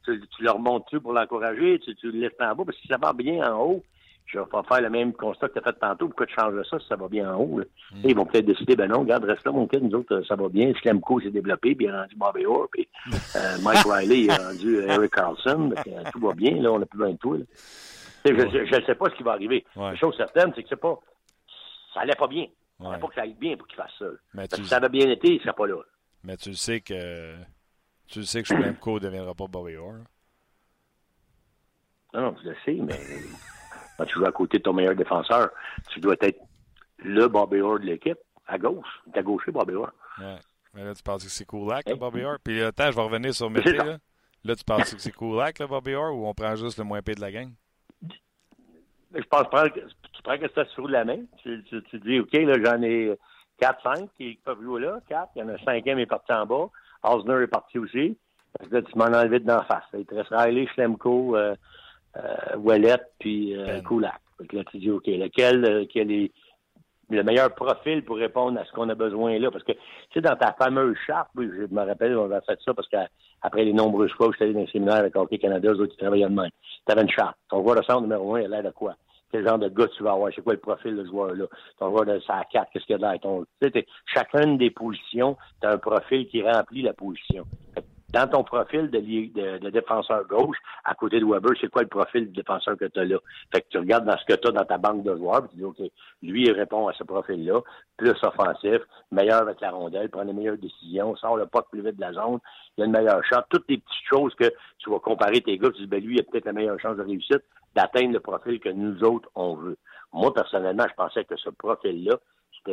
[0.06, 2.88] tu, tu le remontes-tu pour l'encourager, tu, tu le laisses en bas, parce que si
[2.88, 3.84] ça va bien en haut,
[4.28, 6.08] je vais pas faire le même constat que tu as fait tantôt.
[6.08, 7.60] Pourquoi tu changes ça si ça va bien en haut?
[7.92, 8.02] Mm.
[8.04, 10.50] Ils vont peut-être décider, ben non, regarde, reste là, mon kid, nous autres, ça va
[10.50, 10.74] bien.
[10.82, 12.88] Slemko s'est développé, puis il a rendu Bobby Orr, puis
[13.36, 15.74] euh, Mike Riley il a rendu euh, Eric Carlson.
[15.76, 17.46] Euh, tout va bien, là, on n'a plus besoin de tout.
[18.26, 19.66] Je ne sais pas ce qui va arriver.
[19.78, 21.00] La chose certaine, c'est que c'est pas.
[21.94, 22.48] Ça allait pas bien.
[22.80, 24.06] Il ne pas que ça aille bien pour qu'il fasse ça.
[24.56, 25.82] Si ça avait bien été, il ne serait pas là.
[26.24, 27.34] Mais tu sais que.
[28.08, 30.00] Tu sais que Slemko ne deviendra pas Bobby Orr.
[32.14, 33.00] Non, non, je le sais, mais.
[33.98, 35.50] Quand tu joues à côté de ton meilleur défenseur,
[35.90, 36.40] tu dois être
[37.00, 38.88] le Bobby Orr de l'équipe, à gauche.
[39.12, 39.92] Tu à gaucher, Bobby Orr.
[40.20, 40.38] Ouais.
[40.74, 42.38] Mais là, tu penses que c'est Kulak, le Bobby Orr?
[42.44, 43.74] Puis attends, je vais revenir sur Mété.
[43.74, 43.98] Là.
[44.44, 47.02] là, tu penses que c'est Kulak, le Bobby Orr, ou on prend juste le moins
[47.02, 47.52] pire de la gang?
[49.14, 51.20] Je pense que tu prends que ça sur la main.
[51.42, 53.18] Tu, tu, dis, OK, là, j'en ai
[53.62, 55.00] 4-5 qui peuvent jouer là.
[55.08, 55.32] 4.
[55.36, 56.70] Il y en a un cinquième est parti en bas.
[57.04, 58.18] Osner est parti aussi.
[58.58, 59.84] Parce que là, tu m'en as enlevé d'en face.
[59.94, 61.56] Il te reste Riley, Schlemko, euh,
[62.18, 64.20] euh, puis euh, Kulak.
[64.40, 66.32] Donc là, tu dis, OK, lequel, euh, quel est
[67.10, 69.50] le meilleur profil pour répondre à ce qu'on a besoin là?
[69.50, 69.80] Parce que, tu
[70.14, 73.74] sais, dans ta fameuse charte, je me rappelle, on a fait ça parce qu'après les
[73.74, 76.02] nombreuses fois où je suis allé dans un séminaire avec Hockey Canada, eux autres, ils
[76.02, 76.50] travaillaient demain.
[76.86, 77.38] Tu avais une charte.
[77.50, 78.96] Ton joueur de centre numéro un, il a l'air de quoi?
[79.32, 80.32] Quel genre de gars tu vas avoir?
[80.34, 81.46] C'est quoi le profil de joueur-là?
[81.80, 83.20] Ton joueur de sa 4, qu'est-ce qu'il a de l'air?
[83.20, 83.46] Ton,
[84.06, 87.46] chacune des positions, tu as un profil qui remplit la position
[88.18, 92.36] dans ton profil de, défenseur gauche, à côté de Weber, c'est quoi le profil de
[92.36, 93.18] défenseur que tu as là?
[93.54, 95.52] Fait que tu regardes dans ce que tu as dans ta banque de joueurs, puis
[95.52, 95.92] tu dis, OK,
[96.24, 97.62] lui, il répond à ce profil-là,
[97.96, 98.80] plus offensif,
[99.12, 102.14] meilleur avec la rondelle, prend les meilleures décisions, sort le pas plus vite de la
[102.14, 102.40] zone,
[102.78, 103.44] il a une meilleure chance.
[103.50, 106.22] Toutes les petites choses que tu vas comparer tes gars, tu dis, ben lui, il
[106.22, 107.44] a peut-être la meilleure chance de réussite
[107.76, 109.78] d'atteindre le profil que nous autres, on veut.
[110.12, 112.16] Moi, personnellement, je pensais que ce profil-là,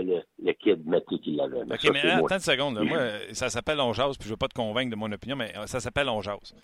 [0.02, 1.62] le, kid Matty qui l'avait.
[1.62, 2.80] OK, mais attends une seconde.
[2.80, 2.98] Moi,
[3.32, 5.56] ça s'appelle On Jase, puis je ne veux pas te convaincre de mon opinion, mais
[5.56, 6.54] euh, ça s'appelle On Jase.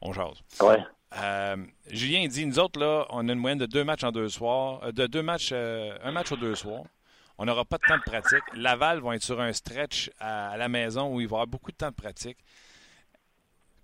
[0.00, 0.42] On Jase.
[0.60, 0.78] Ouais.
[1.16, 1.56] Euh,
[1.90, 4.80] Julien dit, nous autres, là, on a une moyenne de deux matchs en deux soirs,
[4.84, 6.84] euh, de deux matchs, un match aux deux soirs.
[7.38, 8.42] On n'aura pas de temps de pratique.
[8.54, 11.70] Laval vont être sur un stretch à, la maison où il va y avoir beaucoup
[11.70, 12.38] de temps de pratique.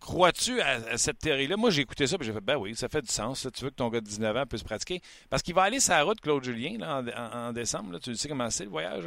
[0.04, 1.56] Crois-tu à, cette théorie-là?
[1.56, 3.48] Moi, j'ai écouté ça et j'ai fait, ben oui, ça fait du sens.
[3.54, 5.00] Tu veux que ton gars de 19 ans puisse pratiquer.
[5.30, 7.98] Parce qu'il va aller sur la route, Claude Julien, en, décembre.
[8.00, 9.04] Tu sais comment c'est le voyage.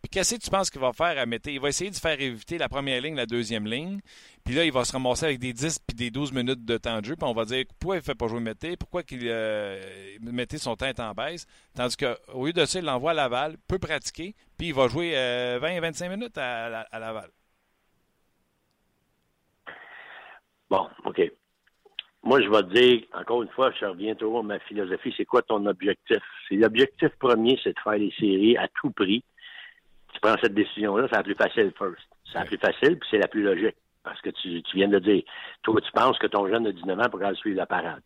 [0.00, 1.52] Puis qu'est-ce que tu penses qu'il va faire à Mété?
[1.52, 4.00] Il va essayer de faire éviter la première ligne, la deuxième ligne.
[4.42, 6.98] Puis là, il va se ramasser avec des 10 puis des 12 minutes de temps
[7.00, 7.14] de jeu.
[7.14, 8.78] Puis on va dire, pourquoi il ne fait pas jouer Mété?
[8.78, 9.78] Pourquoi qu'il euh,
[10.22, 11.46] Mété son temps en baisse?
[11.74, 15.12] Tandis qu'au lieu de ça, il l'envoie à Laval, peut pratiquer, puis il va jouer
[15.12, 17.28] 20-25 euh, minutes à Laval.
[20.70, 21.32] Bon, OK.
[22.22, 25.24] Moi, je vais te dire, encore une fois, je reviens toujours à ma philosophie, c'est
[25.24, 26.18] quoi ton objectif?
[26.48, 29.22] C'est l'objectif premier, c'est de faire les séries à tout prix.
[30.12, 32.06] Tu prends cette décision-là, c'est la plus facile first.
[32.30, 33.76] C'est la plus facile, puis c'est la plus logique.
[34.02, 35.22] Parce que tu, tu viens de dire,
[35.62, 38.02] toi, tu penses que ton jeune de 19 ans pourra suivre la parade.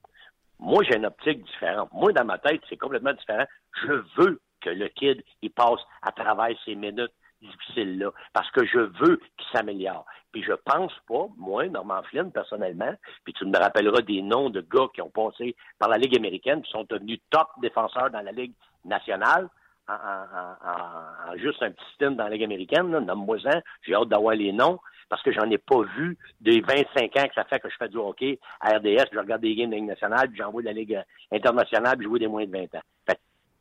[0.58, 1.88] Moi, j'ai une optique différente.
[1.92, 3.46] Moi, dans ma tête, c'est complètement différent.
[3.82, 8.78] Je veux que le kid, il passe à travers ces minutes difficiles-là, parce que je
[8.78, 10.06] veux qu'il s'améliore.
[10.32, 14.60] Puis je pense pas, moi, Norman Flynn, personnellement, puis tu me rappelleras des noms de
[14.60, 18.32] gars qui ont passé par la Ligue américaine, qui sont devenus top défenseurs dans la
[18.32, 19.48] Ligue nationale,
[19.88, 23.38] en, juste un petit stint dans la Ligue américaine, nomme-moi
[23.82, 24.78] j'ai hâte d'avoir les noms,
[25.08, 27.88] parce que j'en ai pas vu des 25 ans que ça fait que je fais
[27.88, 30.66] du hockey à RDS, je regarde des games de la Ligue nationale, puis j'envoie de
[30.68, 32.82] la Ligue internationale, puis je joue des moins de 20 ans.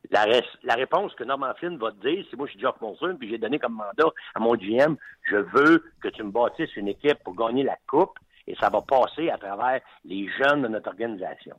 [0.10, 3.30] La, réponse que Norman Flynn va te dire, c'est moi, je suis Jeff Monson, puis
[3.30, 7.24] j'ai donné comme mandat à mon GM, je veux que tu me bâtisses une équipe
[7.24, 11.56] pour gagner la coupe, et ça va passer à travers les jeunes de notre organisation.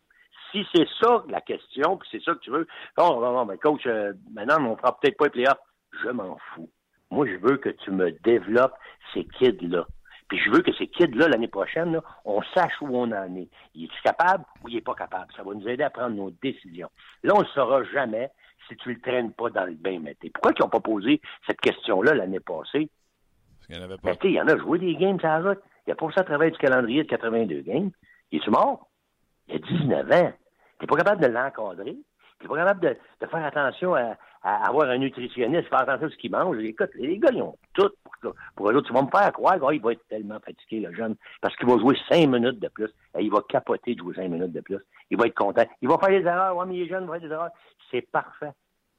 [0.50, 2.66] Si c'est ça la question, puis c'est ça que tu veux,
[2.98, 5.58] non, non, non, mais coach, euh, maintenant, on fera peut-être pas les playoffs.
[6.02, 6.68] Je m'en fous.
[7.10, 8.74] Moi, je veux que tu me développes
[9.12, 9.86] ces kids-là.
[10.32, 13.50] Puis je veux que ces kids-là, l'année prochaine, on sache où on en est.
[13.74, 15.30] Il est capable ou il n'est pas capable?
[15.36, 16.88] Ça va nous aider à prendre nos décisions.
[17.22, 18.30] Là, on ne le saura jamais
[18.66, 20.30] si tu le traînes pas dans le bain, Mété.
[20.30, 22.88] Pourquoi ils n'ont pas posé cette question-là l'année passée?
[23.68, 24.14] Il y en avait pas.
[24.24, 25.60] il y en a joué des games, ça route.
[25.86, 27.90] Il a pas ça à travers du calendrier de 82 games.
[28.30, 28.88] Il est mort?
[29.48, 30.32] Il a 19 ans.
[30.78, 31.98] Tu n'es pas capable de l'encadrer.
[32.38, 36.16] Tu n'es pas capable de, faire attention à, avoir un nutritionniste, faire attention à ce
[36.16, 36.58] qu'il mange.
[36.58, 38.88] Écoute, les gars, ils ont tout pour, pour eux autres.
[38.88, 41.78] Tu vas me faire croire qu'il va être tellement fatigué, le jeune, parce qu'il va
[41.78, 42.90] jouer cinq minutes de plus.
[43.18, 44.78] Et il va capoter de jouer cinq minutes de plus.
[45.10, 45.64] Il va être content.
[45.80, 46.66] Il va faire des erreurs.
[46.66, 47.50] Mais il est jeune, il va faire des erreurs.
[47.90, 48.52] C'est parfait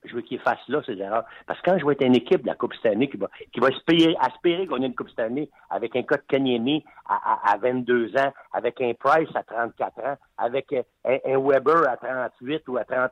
[0.05, 1.25] je veux qu'il fasse là ses erreurs.
[1.45, 3.59] Parce que quand je vais être une équipe de la Coupe Stanley qui va, qui
[3.59, 8.15] va espérer, aspirer gagner une Coupe Stanley avec un cas de Kanyemi à, à, 22
[8.17, 13.11] ans, avec un Price à 34 ans, avec un, Weber à 38 ou à 30,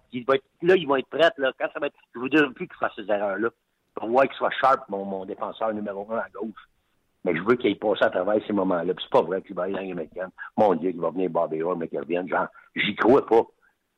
[0.61, 1.51] là, ils vont être prêts, là.
[1.59, 3.49] Quand ça va être, je vous dirai plus qu'il fasse ces erreurs-là.
[3.93, 6.69] Pour voir qu'il soit sharp, mon, défenseur numéro un à gauche.
[7.23, 8.93] Mais je veux qu'il passe à travers ces moments-là.
[8.93, 10.09] Puis c'est pas vrai qu'il va aller dans les
[10.57, 12.27] Mon Dieu, qu'il va venir Bobby Orr, mais qu'il revienne.
[12.75, 13.43] J'y crois pas.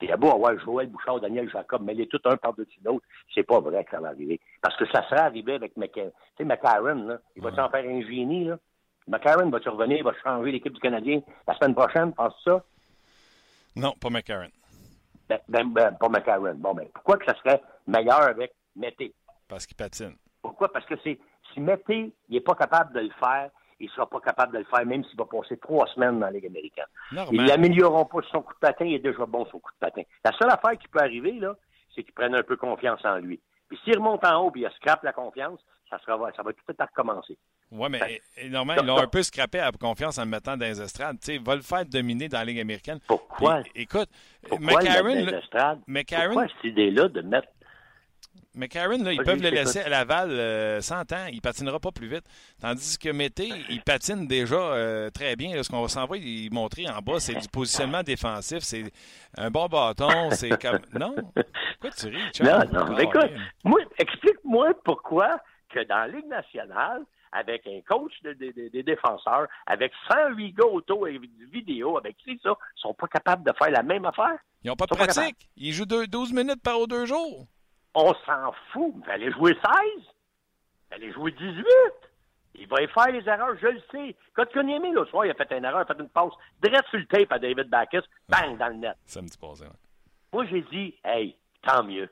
[0.02, 3.06] Il y a beau avoir Joël Bouchard, Daniel Jacob, mais les tout un par-dessus l'autre,
[3.34, 4.40] c'est pas vrai que ça va arriver.
[4.62, 8.46] Parce que ça serait arrivé avec sais, McCarron, là, il va s'en faire un génie,
[8.46, 8.58] là?
[9.08, 12.64] McCarron va-tu revenir, il va changer l'équipe du Canadien la semaine prochaine, pense ça?
[13.76, 14.50] Non, pas McCarron.
[15.30, 16.56] Ben, ben, ben, pas McCarron.
[16.56, 19.14] Bon, ben, pourquoi que ça serait meilleur avec Mété?
[19.48, 20.16] Parce qu'il patine.
[20.42, 20.72] Pourquoi?
[20.72, 21.18] Parce que c'est,
[21.54, 23.50] si Mété, il n'est pas capable de le faire,
[23.84, 26.28] il ne sera pas capable de le faire, même s'il va passer trois semaines dans
[26.28, 26.86] la Ligue américaine.
[27.32, 30.04] Ils l'amélioreront pas son coup de patin, il est déjà bon son coup de patin.
[30.24, 31.54] La seule affaire qui peut arriver, là,
[31.94, 33.42] c'est qu'il prenne un peu confiance en lui.
[33.68, 36.76] Puis s'il remonte en haut et il scrape la confiance, ça, sera, ça va tout
[36.80, 37.38] à recommencer.
[37.72, 40.82] Oui, mais normalement, ils l'ont un peu scrappé à confiance en le mettant dans les
[40.82, 41.20] estrades.
[41.20, 43.00] Tu sais, va le faire dominer dans la Ligue américaine.
[43.08, 43.62] Pourquoi?
[43.76, 44.10] écoute,
[44.48, 45.26] Pourquoi McCarron.
[45.88, 47.48] Pourquoi cette idée-là de mettre
[48.56, 51.26] mais Karen, là, ils peuvent le laisser à Laval euh, 100 ans.
[51.32, 52.24] Il patinera pas plus vite.
[52.62, 55.62] Tandis que Mété, il patine déjà euh, très bien.
[55.64, 58.60] ce qu'on va s'en y montrer en bas, c'est du positionnement défensif.
[58.60, 58.92] C'est
[59.38, 60.30] un bon bâton.
[60.32, 60.80] C'est comme.
[60.94, 61.16] Non?
[61.16, 62.70] Pourquoi tu ris, Charles?
[62.72, 62.98] Non, non.
[63.00, 63.32] écoute,
[63.64, 70.54] moi, explique-moi pourquoi que dans la Ligue nationale, avec un coach des défenseurs, avec 108
[70.54, 71.20] gars auto et
[71.52, 74.38] vidéo, avec qui ça, ils sont pas capables de faire la même affaire?
[74.64, 75.50] Ils n'ont pas de pratique.
[75.58, 77.48] Ils jouent 12 minutes par deux jours.
[77.96, 78.94] On s'en fout.
[78.98, 79.62] Il fallait jouer 16.
[79.98, 80.08] Il
[80.90, 81.66] fallait jouer 18.
[82.56, 84.16] Il va y faire les erreurs, je le sais.
[84.34, 86.34] Quand tu connais le soir, il a fait une erreur, il a fait une passe
[86.62, 88.96] direct sur le tape à David Backus, bang, dans le net.
[89.06, 89.66] Ça me dit pas ça.
[90.32, 92.10] Moi, j'ai dit, hey, tant mieux.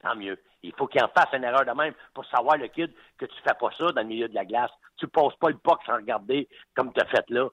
[0.00, 0.40] Tant mieux.
[0.62, 3.34] Il faut qu'il en fasse une erreur de même pour savoir, le kid, que tu
[3.42, 4.70] fais pas ça dans le milieu de la glace.
[4.96, 7.48] Tu passes pas le puck sans regarder comme tu as fait là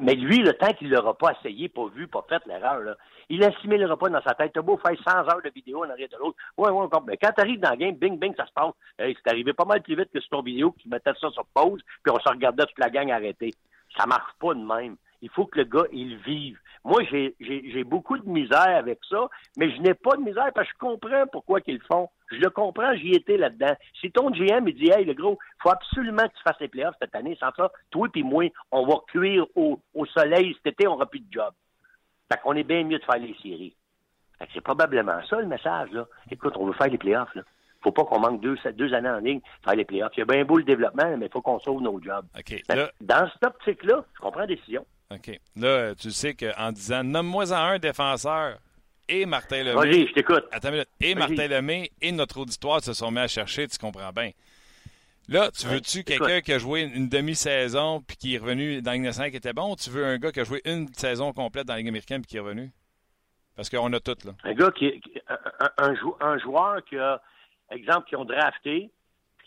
[0.00, 2.96] mais lui, le temps qu'il l'aura pas essayé, pas vu, pas fait l'erreur,
[3.28, 4.52] il assimilera pas dans sa tête.
[4.54, 6.36] T'as beau faire 100 heures de vidéo en arrière de l'autre.
[6.56, 8.72] Ouais, ouais, mais quand t'arrives dans le game, bing, bing, ça se passe.
[8.98, 11.44] C'est arrivé pas mal plus vite que sur ton vidéo, que tu mettais ça sur
[11.54, 13.54] pause, puis on se regardait toute la gang arrêtée.
[13.96, 14.96] Ça marche pas de même.
[15.22, 16.58] Il faut que le gars, il vive.
[16.84, 20.74] Moi, j'ai beaucoup de misère avec ça, mais je n'ai pas de misère parce que
[20.74, 22.08] je comprends pourquoi qu'ils le font.
[22.30, 23.74] Je le comprends, j'y étais là-dedans.
[24.00, 26.96] Si ton GM, il dit, hey, le gros, faut absolument que tu fasses les playoffs
[27.00, 27.36] cette année.
[27.40, 29.80] Sans ça, toi et moi, on va cuire au,
[30.14, 31.52] soleil cet été, on n'aura plus de job.
[32.30, 33.74] Fait qu'on est bien mieux de faire les séries.
[34.38, 36.06] Fait que c'est probablement ça, le message, là.
[36.30, 37.42] Écoute, on veut faire les playoffs, là
[37.82, 40.12] faut pas qu'on manque deux, deux années en ligne faire les playoffs.
[40.16, 42.26] Il y a bien beau le développement, mais il faut qu'on sauve nos jobs.
[43.00, 44.84] Dans cette optique-là, je comprends la décision.
[45.10, 45.40] OK.
[45.56, 48.58] Là, tu sais qu'en disant nomme-moi en un défenseur
[49.08, 49.74] et Martin Lemay.
[49.74, 50.44] Vas-y, je t'écoute.
[50.52, 50.88] Attends une minute.
[51.00, 54.30] Et Martin Lemay et notre auditoire se sont mis à chercher, tu comprends bien.
[55.28, 59.02] Là, tu veux-tu quelqu'un qui a joué une demi-saison puis qui est revenu dans Ligue
[59.02, 61.66] nationale qui était bon ou tu veux un gars qui a joué une saison complète
[61.66, 62.70] dans la Ligue américaine puis qui est revenu?
[63.54, 64.32] Parce qu'on a tout, là.
[64.44, 65.02] Un gars qui.
[65.78, 67.20] Un, un, joueur qui a.
[67.70, 68.90] Exemple, qui ont drafté,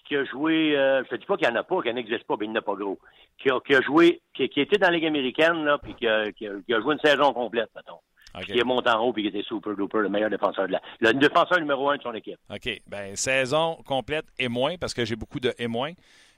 [0.08, 0.78] qui a joué.
[0.78, 2.52] Euh, je te dis pas qu'il n'y en a pas, qu'il n'existe pas, mais il
[2.52, 3.00] n'y en a pas gros
[3.42, 6.48] qui a, joué, qui, qui, était dans la Ligue américaine, là, puis qui a, qui,
[6.48, 8.00] a, joué une saison complète, mettons.
[8.46, 10.82] Qui est monté en haut puis qui était super duper le meilleur défenseur de la.
[11.00, 12.40] Le défenseur numéro un de son équipe.
[12.50, 12.82] OK.
[12.88, 15.92] Ben, saison complète et moins, parce que j'ai beaucoup de et moins.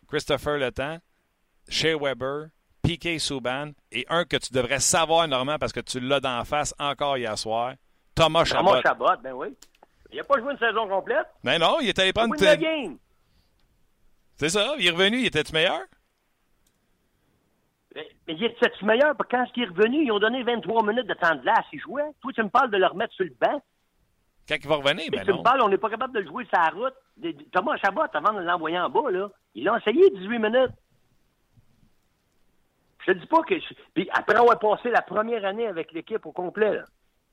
[0.08, 0.97] Christopher Le Temps,
[1.69, 2.47] Shea Weber,
[2.82, 3.19] P.K.
[3.19, 7.17] Souban et un que tu devrais savoir, Normand, parce que tu l'as d'en face encore
[7.17, 7.73] hier soir.
[8.15, 8.69] Thomas Chabot.
[8.69, 9.47] Thomas Chabot, ben oui.
[10.12, 11.25] Il n'a pas joué une saison complète.
[11.43, 12.97] Ben non, il était allé prendre une.
[14.36, 15.82] C'est ça, il est revenu, il était-tu meilleur?
[17.95, 19.15] Mais, il est-tu meilleur?
[19.29, 21.65] Quand il est revenu, ils ont donné 23 minutes de temps de glace.
[21.71, 22.03] Il jouait.
[22.21, 23.62] Toi, tu me parles de le remettre sur le banc.
[24.47, 26.45] Quand il va revenir, ben tu me parles, on n'est pas capable de le jouer
[26.45, 26.93] sur la route.
[27.51, 30.71] Thomas Chabot, avant de l'envoyer en bas, là, il a essayé 18 minutes.
[33.06, 33.56] Je te dis pas que.
[33.93, 36.84] Puis après avoir passé la première année avec l'équipe au complet, là.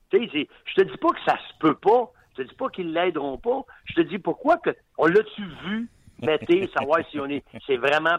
[0.09, 2.11] Tu sais, je te dis pas que ça se peut pas.
[2.31, 3.63] Je te dis pas qu'ils l'aideront pas.
[3.85, 4.69] Je te dis pourquoi que.
[4.97, 5.89] On l'a-tu vu,
[6.21, 7.43] mettez, savoir si on est.
[7.65, 8.17] C'est vraiment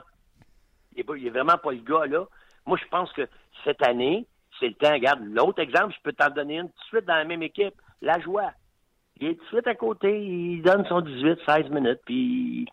[0.96, 2.24] Il n'est vraiment pas le gars, là.
[2.66, 3.28] Moi, je pense que
[3.64, 4.26] cette année,
[4.58, 4.92] c'est le temps.
[4.92, 7.74] Regarde, l'autre exemple, je peux t'en donner une tout de suite dans la même équipe.
[8.00, 8.52] La joie.
[9.20, 12.66] Il est tout de suite à côté, il donne son 18-16 minutes, puis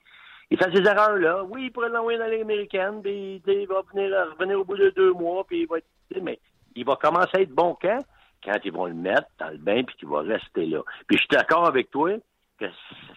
[0.49, 1.43] il fait ses erreurs là.
[1.43, 4.89] Oui, il pourrait l'envoyer dans Ligue américaine, puis il va venir, revenir au bout de
[4.89, 5.87] deux mois, puis il va être.
[6.21, 6.39] Mais
[6.75, 7.99] il va commencer à être bon quand?
[8.43, 10.81] Quand ils vont le mettre dans le bain, puis qu'il va rester là.
[11.07, 12.11] Puis je suis d'accord avec toi
[12.57, 12.65] que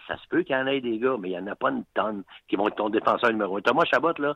[0.07, 1.71] ça, se peut qu'il y en ait des gars, mais il n'y en a pas
[1.71, 3.61] une tonne qui vont être ton défenseur numéro un.
[3.61, 4.35] Thomas Chabot, là,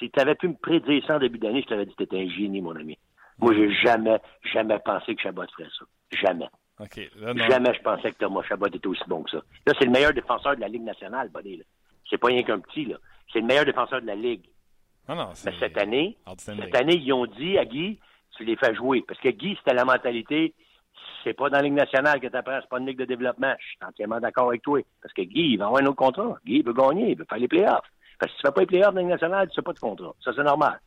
[0.00, 2.02] si tu avais pu me prédire ça en début d'année, je t'aurais dit que tu
[2.04, 2.98] étais un génie, mon ami.
[3.38, 4.18] Moi, j'ai jamais,
[4.52, 5.84] jamais pensé que Chabot ferait ça.
[6.12, 6.48] Jamais.
[7.48, 9.42] jamais je pensais que Thomas Chabot était aussi bon que ça.
[9.66, 11.62] Là, c'est le meilleur défenseur de la Ligue nationale, Buddy.
[12.08, 12.96] C'est pas rien qu'un petit, là.
[13.32, 14.46] C'est le meilleur défenseur de la Ligue.
[15.08, 17.98] Mais cette année, cette année, ils ont dit à Guy,
[18.36, 19.02] tu les fais jouer.
[19.06, 20.54] Parce que Guy, c'était la mentalité,
[21.24, 23.54] c'est pas dans la Ligue nationale que tu apprends, c'est pas une ligue de développement.
[23.58, 24.80] Je suis entièrement d'accord avec toi.
[25.02, 26.38] Parce que Guy, il va avoir un autre contrat.
[26.44, 27.90] Guy, il veut gagner, il veut faire les playoffs.
[28.20, 29.78] Parce que si tu fais pas les playoffs dans la nationale, tu fais pas de
[29.80, 30.14] contrat.
[30.22, 30.78] Ça, c'est normal.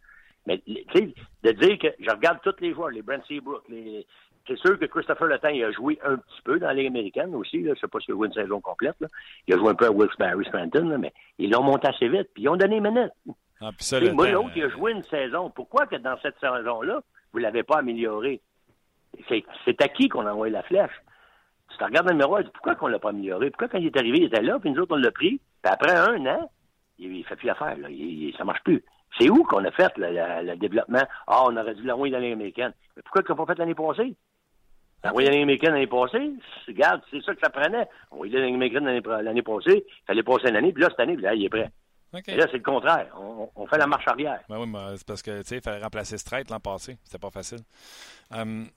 [0.45, 4.05] Mais, tu sais, de dire que je regarde tous les joueurs, les Brent Seabrook, les,
[4.47, 7.33] c'est sûr que Christopher Letang, il a joué un petit peu dans la Ligue américaine
[7.33, 7.61] aussi.
[7.61, 7.69] Là.
[7.69, 8.95] Je ne sais pas s'il a joué une saison complète.
[8.99, 9.07] Là.
[9.47, 12.29] Il a joué un peu à Wilkes-Barre, Scranton, mais ils l'ont monté assez vite.
[12.33, 13.11] Puis ils ont donné une minute.
[13.61, 15.49] Ah, puis ça, moi, l'autre, il a joué une saison.
[15.49, 18.41] Pourquoi que dans cette saison-là, vous ne l'avez pas amélioré?
[19.29, 20.91] C'est à qui qu'on a envoyé la flèche?
[21.69, 23.49] Tu te regardes dans le miroir, pourquoi qu'on ne l'a pas amélioré?
[23.49, 25.39] Pourquoi quand il est arrivé, il était là, puis nous autres, on l'a pris?
[25.61, 26.51] Puis après un an,
[26.99, 27.75] il ne fait plus l'affaire.
[27.75, 28.83] Ça ne marche plus.
[29.19, 31.03] C'est où qu'on a fait le, développement?
[31.27, 32.73] Ah, on aurait dû l'envoyer dans l'année américaine.
[32.95, 34.15] Mais pourquoi qu'on n'a pas fait l'année passée?
[35.03, 36.31] Envoyer l'année américaine l'année passée,
[36.65, 37.87] regarde, c'est ça que ça prenait.
[38.09, 41.35] Envoyer l'année américaine l'année passée, il fallait passer une année, puis là, cette année, là,
[41.35, 41.69] il est prêt.
[42.27, 43.07] Et là, c'est le contraire.
[43.55, 44.39] On, fait la marche arrière.
[44.47, 46.97] Ben oui, mais c'est parce que, tu sais, il fallait remplacer Straight l'an passé.
[47.03, 47.59] C'était pas facile.
[48.31, 48.67] Um,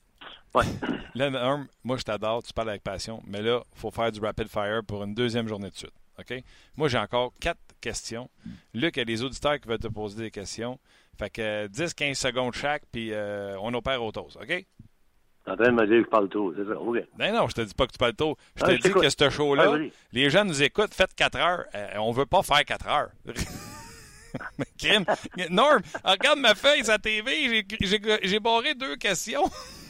[1.14, 4.48] Là, moi, je t'adore, tu parles avec passion, mais là, il faut faire du rapid
[4.48, 5.92] fire pour une deuxième journée de suite.
[6.18, 6.42] OK?
[6.76, 8.28] Moi, j'ai encore quatre questions.
[8.74, 10.78] Luc, il y a des auditeurs qui veulent te poser des questions.
[11.18, 14.36] Fait que 10-15 secondes chaque, puis euh, on opère au toast.
[14.36, 14.48] OK?
[14.48, 16.78] T'es en train de me dire que je parle trop, c'est ça?
[16.78, 16.98] OK.
[17.16, 18.36] Ben non, je te dis pas que tu parles trop.
[18.56, 19.78] Je te dis que ce show-là,
[20.12, 21.64] les gens nous écoutent, faites 4 heures.
[21.74, 23.10] Euh, on veut pas faire 4 heures.
[25.50, 27.64] Norm, regarde ma feuille sa TV,
[28.22, 29.44] j'ai barré deux questions.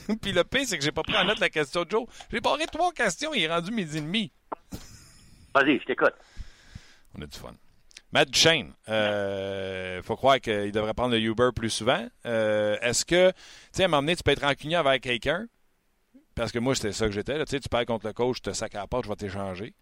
[0.22, 2.06] Puis le pire, c'est que j'ai pas pris en note la question de Joe.
[2.30, 4.32] J'ai barré trois questions, il est rendu midi et demi.
[5.56, 6.12] Vas-y, je t'écoute.
[7.16, 7.54] On a du fun.
[8.12, 12.06] Matt Duchesne, il euh, faut croire qu'il devrait prendre le Uber plus souvent.
[12.26, 13.36] Euh, est-ce que, tu
[13.72, 15.46] sais, à un moment donné, tu peux être rancunier avec quelqu'un?
[16.34, 17.38] Parce que moi, c'était ça que j'étais.
[17.46, 19.16] Tu sais, tu parles contre le coach, je te sac à la porte, je vais
[19.16, 19.72] t'échanger.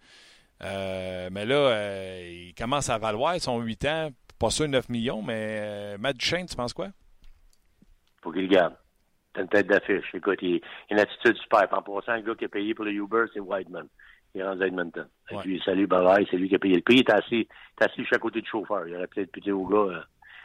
[0.63, 5.99] Euh, mais là, il commence à valoir son 8 ans, pas sûr 9 millions, mais
[5.99, 6.91] Matt Duchesne, tu penses quoi?
[8.23, 8.77] Faut qu'il garde.
[9.33, 10.15] T'as une tête d'affiche.
[10.15, 10.61] Écoute, il,
[10.91, 11.67] a une attitude super.
[11.73, 13.89] En passant, le gars qui a payé pour le Uber, c'est Whiteman
[14.35, 15.07] il est rendu à Edmonton.
[15.31, 15.39] Ouais.
[15.43, 16.97] Puis, salut, bye c'est lui qui a payé le prix.
[16.97, 18.87] Il est assis, il est assis juste à côté du chauffeur.
[18.87, 20.01] Il aurait peut-être pu dire au gars, euh,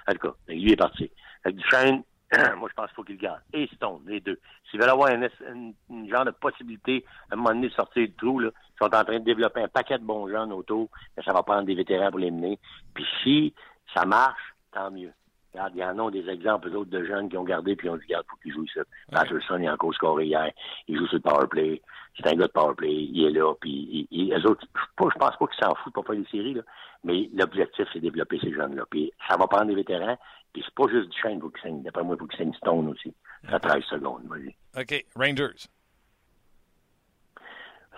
[0.07, 1.11] en tout cas, lui est parti.
[1.43, 2.03] Avec Duchesne,
[2.57, 3.41] moi, je pense qu'il faut qu'il garde.
[3.53, 4.39] Et Stone, les deux.
[4.69, 8.39] S'ils veulent avoir une, genre de possibilité, à un moment donné, de sortir du trou,
[8.39, 11.33] là, ils sont en train de développer un paquet de bons jeunes autour, mais ça
[11.33, 12.59] va prendre des vétérans pour les mener.
[12.93, 13.53] Puis si
[13.95, 15.11] ça marche, tant mieux.
[15.53, 17.95] Regarde, il y en a des exemples, d'autres de jeunes qui ont gardé puis ont
[17.95, 18.81] dit, regarde, faut qu'il joue ça.
[19.11, 20.51] Patterson, il a encore scoré hier.
[20.87, 21.81] Il joue sur le power play.
[22.15, 22.93] C'est un gars de power play.
[22.93, 23.53] Il est là.
[23.59, 26.61] Puis il, les autres, je, pense pas qu'ils s'en foutent pour faire des séries, là.
[27.03, 28.83] Mais l'objectif, c'est de développer ces jeunes-là.
[28.89, 30.17] Puis ça va prendre des vétérans.
[30.53, 31.81] Puis c'est pas juste du chaîne pour qu'il saigne.
[31.81, 33.13] D'après moi, faut qu'il saigne Stone aussi.
[33.49, 34.55] Ça 13 secondes, vas-y.
[34.77, 35.05] OK.
[35.15, 35.69] Rangers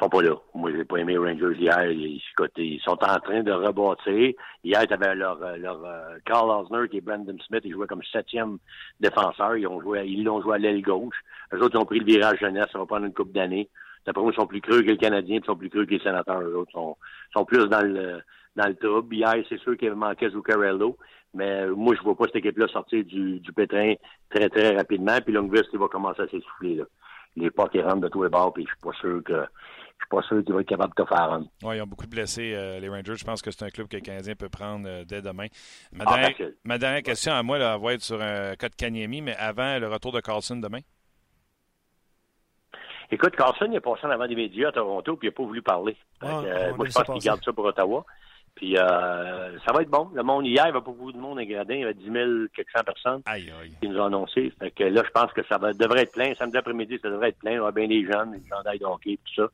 [0.01, 0.35] sont pas là.
[0.55, 1.91] Moi, j'ai pas aimé les Rangers hier.
[1.91, 4.33] Ils, sont en train de rebâtir.
[4.63, 7.61] Hier, tu avais leur, euh, leur euh, Carl Osner qui est Brandon Smith.
[7.65, 8.57] Ils jouaient comme septième
[8.99, 9.57] défenseur.
[9.57, 11.15] Ils ont joué, ils l'ont joué à l'aile gauche.
[11.53, 12.67] Eux autres, ils ont pris le virage jeunesse.
[12.71, 13.69] Ça va prendre une coupe d'années.
[14.05, 15.99] D'après moi, ils sont plus creux que les Canadiens, ils sont plus creux que les
[15.99, 16.41] sénateurs.
[16.41, 16.97] Eux autres sont,
[17.33, 18.21] sont plus dans le
[18.55, 19.13] dans le top.
[19.13, 20.97] Hier, c'est sûr qu'il manquait Zuccarello.
[21.33, 23.93] Mais moi, je vois pas cette équipe-là sortir du, du pétrin
[24.29, 25.17] très, très rapidement.
[25.23, 26.75] Puis Longvist, il va commencer à s'essouffler.
[26.75, 26.83] Là.
[27.37, 29.45] Les pas qui rentrent de tous les bords, puis je suis pas sûr que
[30.01, 31.45] je suis pas sûr qu'il va être capable de faire un.
[31.63, 33.15] Oui, ils ont beaucoup de blessés, euh, les Rangers.
[33.15, 35.47] Je pense que c'est un club que le Canadien peut prendre euh, dès demain.
[35.91, 38.75] Ma, ah, dernière, ma dernière, question à moi là, va être sur un cas de
[38.75, 40.79] Kanyemi, mais avant le retour de Carlson demain?
[43.11, 45.43] Écoute, Carlson, il est passé en avant des médias à Toronto, puis il n'a pas
[45.43, 45.97] voulu parler.
[46.21, 48.05] Ah, euh, moi, je pense qu'il garde ça pour Ottawa.
[48.55, 50.09] Puis euh, ça va être bon.
[50.13, 51.73] Le monde hier, il y avait pas beaucoup de monde à Gradin.
[51.73, 53.73] Il y avait 10 000, quelques cent personnes aïe, aïe.
[53.81, 54.51] qui nous ont annoncé.
[54.59, 56.33] Fait que là, je pense que ça va, devrait être plein.
[56.35, 57.51] Samedi après-midi, ça devrait être plein.
[57.51, 59.49] Il y aura bien des jeunes, des gens de hockey, tout ça.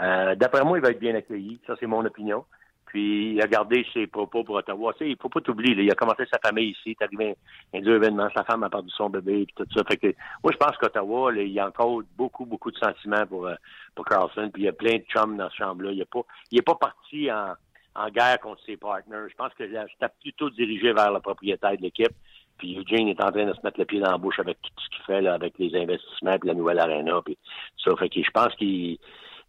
[0.00, 1.58] Euh, D'après moi, il va être bien accueilli.
[1.66, 2.44] Ça, c'est mon opinion.
[2.86, 4.92] Puis, il a gardé ses propos pour Ottawa.
[4.92, 5.74] Tu sais, il faut pas t'oublier.
[5.82, 6.80] Il a commencé sa famille ici.
[6.86, 7.36] Il est arrivé
[7.74, 8.28] un, deux événements.
[8.34, 9.82] Sa femme a perdu son bébé et tout ça.
[9.88, 10.06] Fait que,
[10.42, 13.54] moi, je pense qu'Ottawa, il y a encore beaucoup, beaucoup de sentiments pour, euh,
[13.94, 14.50] pour Carlson.
[14.52, 15.90] Puis, il y a plein de chums dans ce chambre-là.
[15.92, 16.22] Il n'est pas,
[16.52, 17.54] est pas parti en,
[17.96, 19.28] en guerre contre ses partenaires.
[19.28, 22.12] Je pense que c'était plutôt dirigé vers le propriétaire de l'équipe.
[22.58, 24.70] Puis Eugene est en train de se mettre le pied dans la bouche avec tout
[24.78, 27.20] ce qu'il fait là, avec les investissements puis la nouvelle arena.
[27.24, 27.36] Puis
[27.82, 28.98] ça fait que je pense qu'il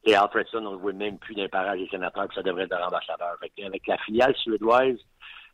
[0.08, 2.74] et Alfredson, on ne voit même plus d'un parage des sénateurs, puis ça devrait être
[2.74, 3.38] un ambassadeur.
[3.41, 4.95] avec la filiale suédoise,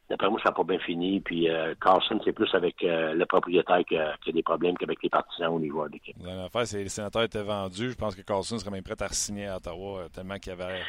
[0.10, 1.20] d'après moi, ça n'a pas bien fini.
[1.22, 5.10] Puis euh, Carlson, c'est plus avec euh, le propriétaire qui a, des problèmes qu'avec les
[5.10, 6.16] partisans au niveau de l'équipe.
[6.24, 7.90] L'affaire, c'est que les sénateurs étaient vendus.
[7.90, 10.62] Je pense que Carlson serait même prêt à signer à Ottawa euh, tellement qu'il y
[10.62, 10.82] avait.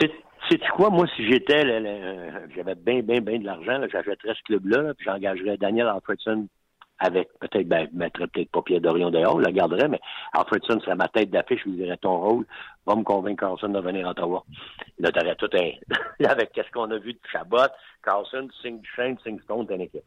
[0.00, 0.90] Sais-tu quoi?
[0.90, 1.62] Moi, si j'étais,
[2.54, 6.48] j'avais bien, bien, bien de l'argent, j'achèterais ce club-là, puis j'engagerais Daniel Alfredson
[6.98, 10.00] avec peut-être, ben, mettrais peut-être pas Pierre Dorion dehors, je le garderais, mais
[10.32, 12.46] Alfredson serait ma tête d'affiche, je lui dirais ton rôle,
[12.86, 14.44] va me convaincre Carlson de venir à Ottawa.
[14.98, 17.68] Là, t'aurais tout un, avec qu'est-ce qu'on a vu de Chabot,
[18.02, 20.04] Carlson, Sing Shane, Sing Stone, t'es une équipe,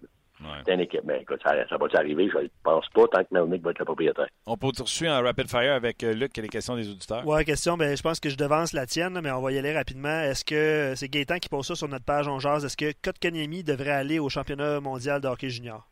[0.66, 1.02] T'es une équipe.
[1.04, 2.30] Mais écoute, ça, ça va arriver?
[2.32, 4.28] Je ne pense pas tant que Melnick va être le propriétaire.
[4.46, 7.24] On peut poursuivre en rapid fire avec euh, Luc et les questions des auditeurs.
[7.26, 7.76] Oui, question.
[7.76, 10.22] Ben, je pense que je devance la tienne, mais on va y aller rapidement.
[10.22, 12.64] Est-ce que c'est Gaétan qui pose ça sur notre page On jase?
[12.64, 15.90] Est-ce que Kotkaniemi devrait aller au championnat mondial de hockey junior?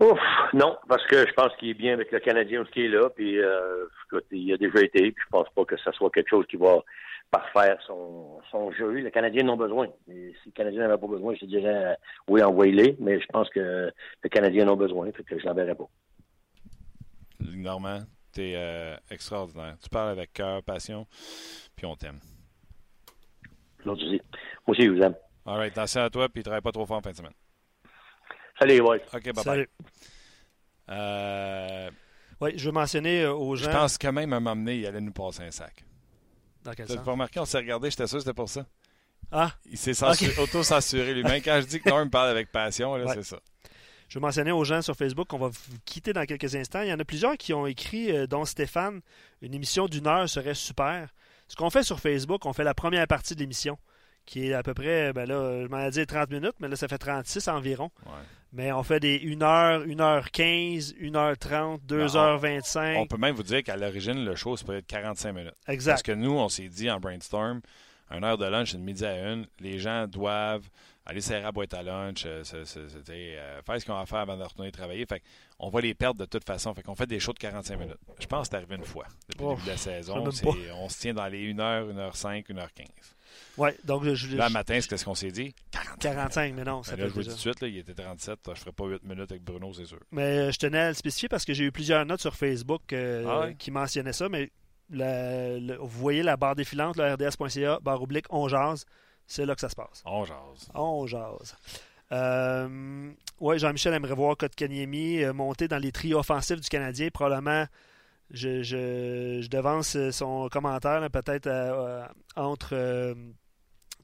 [0.00, 0.18] Ouf,
[0.52, 3.08] non, parce que je pense qu'il est bien avec le Canadien ce qui est là,
[3.08, 3.86] puis euh,
[4.30, 6.82] il a déjà été, puis je pense pas que ce soit quelque chose qui va
[7.30, 8.90] parfaire son, son jeu.
[8.90, 9.86] Les Canadiens n'ont besoin.
[10.08, 11.94] Et si les Canadiens n'avaient pas besoin, je te dirais euh,
[12.28, 13.90] oui, envoyez-les, mais je pense que
[14.22, 15.88] les Canadiens n'ont besoin, fait que je l'enverrai pas.
[17.40, 18.00] Normand,
[18.34, 19.76] tu es euh, extraordinaire.
[19.82, 21.06] Tu parles avec cœur, passion,
[21.74, 22.20] puis on t'aime.
[23.84, 25.14] Moi aussi, je vous aime.
[25.46, 27.32] All right, attention à toi, puis travaille pas trop fort en fin de semaine.
[28.58, 29.02] Salut, ouais.
[29.12, 29.66] OK, bye bye.
[30.88, 31.90] Euh,
[32.40, 33.70] oui, je veux mentionner euh, aux gens.
[33.70, 35.84] Je pense quand même à m'amener, il allait nous passer un sac.
[36.64, 36.98] Dans quel sens?
[36.98, 38.66] remarqué, on s'est regardé, j'étais sûr que c'était pour ça.
[39.30, 39.52] Ah.
[39.70, 39.92] Il s'est
[40.38, 41.42] auto-censuré lui-même.
[41.42, 43.38] Quand je dis que Norm parle avec passion, là, c'est ça.
[44.08, 46.82] Je veux mentionner aux gens sur Facebook qu'on va vous quitter dans quelques instants.
[46.82, 49.00] Il y en a plusieurs qui ont écrit, euh, dont Stéphane,
[49.42, 51.08] une émission d'une heure serait super.
[51.48, 53.78] Ce qu'on fait sur Facebook, on fait la première partie de l'émission,
[54.26, 56.76] qui est à peu près, ben là, je m'en ai dit 30 minutes, mais là,
[56.76, 57.90] ça fait 36 environ.
[58.04, 58.12] Ouais.
[58.52, 62.96] Mais on fait des 1h, 1h15, 1h30, 2h25.
[62.96, 65.54] On peut même vous dire qu'à l'origine, le show, ça peut être 45 minutes.
[65.68, 65.92] Exact.
[65.92, 67.60] Parce que nous, on s'est dit en brainstorm,
[68.10, 70.68] une heure de lunch, de midi à une, les gens doivent
[71.04, 74.42] aller serrer la boîte à lunch, euh, euh, faire ce qu'on va faire avant de
[74.42, 75.06] retourner travailler.
[75.06, 75.22] Fait
[75.58, 76.74] on va les perdre de toute façon.
[76.74, 77.98] Fait qu'on fait des shows de 45 minutes.
[78.18, 80.24] Je pense que c'est arrivé une fois depuis le début de la saison.
[80.74, 82.86] On se tient dans les 1h, 1h5, 1h15.
[83.58, 85.54] Oui, donc je, Là, matin, c'est ce qu'on s'est dit?
[86.00, 86.54] 45.
[86.54, 86.82] mais non.
[86.82, 88.38] Ça ben là, je vous dis tout de suite, là, il était 37.
[88.44, 89.98] Je ne ferai pas 8 minutes avec Bruno, c'est sûr.
[90.10, 92.92] Mais euh, je tenais à le spécifier parce que j'ai eu plusieurs notes sur Facebook
[92.92, 94.50] euh, ah qui mentionnaient ça, mais
[94.90, 98.84] vous voyez la barre défilante, le rds.ca, barre oblique, on jase.
[99.26, 100.02] C'est là que ça se passe.
[100.04, 100.68] On jase.
[100.74, 101.56] On jase.
[102.12, 103.10] Euh,
[103.40, 107.08] oui, Jean-Michel aimerait voir Kotkaniemi euh, monter dans les trios offensifs du Canadien.
[107.12, 107.66] Probablement,
[108.30, 111.48] je, je, devance son commentaire peut-être
[112.34, 113.14] entre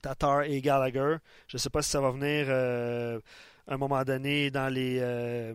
[0.03, 1.16] Tatar et Gallagher.
[1.47, 3.20] Je ne sais pas si ça va venir euh,
[3.68, 5.55] un moment donné dans les, euh,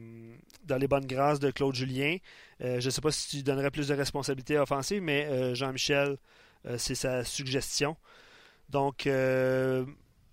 [0.66, 2.18] bonnes grâces de Claude Julien.
[2.62, 6.18] Euh, je ne sais pas si tu donnerais plus de responsabilités offensives, mais Jean-Michel,
[6.78, 7.96] c'est sa suggestion.
[8.70, 9.08] Donc,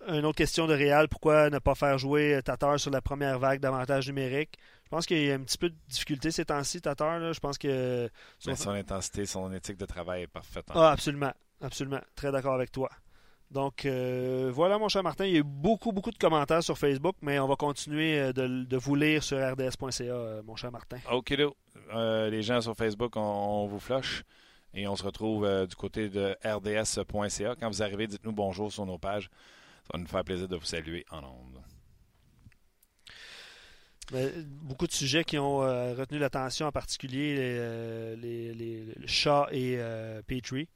[0.09, 3.61] une autre question de Réal, pourquoi ne pas faire jouer Tatar sur la première vague
[3.61, 4.59] d'avantage numérique?
[4.85, 7.33] Je pense qu'il y a un petit peu de difficulté ces temps-ci, Tatar.
[7.33, 8.09] Je pense que.
[8.39, 10.67] son intensité, son éthique de travail est parfaite.
[10.71, 11.33] Ah, absolument.
[11.61, 12.01] Absolument.
[12.15, 12.91] Très d'accord avec toi.
[13.51, 16.77] Donc euh, voilà, mon cher Martin, il y a eu beaucoup, beaucoup de commentaires sur
[16.77, 20.99] Facebook, mais on va continuer euh, de, vous lire sur rds.ca, euh, mon cher Martin.
[21.13, 21.37] OK,
[21.93, 24.25] les gens sur Facebook, on, vous flush
[24.75, 27.55] et on se retrouve du côté de rds.ca.
[27.61, 29.31] Quand vous arrivez, dites-nous bonjour sur nos pages.
[29.85, 31.63] Ça va nous faire plaisir de vous saluer en ondes.
[34.63, 37.37] beaucoup de sujets qui ont retenu l'attention, en particulier
[38.17, 39.79] les, les, chats et
[40.27, 40.69] Petrie.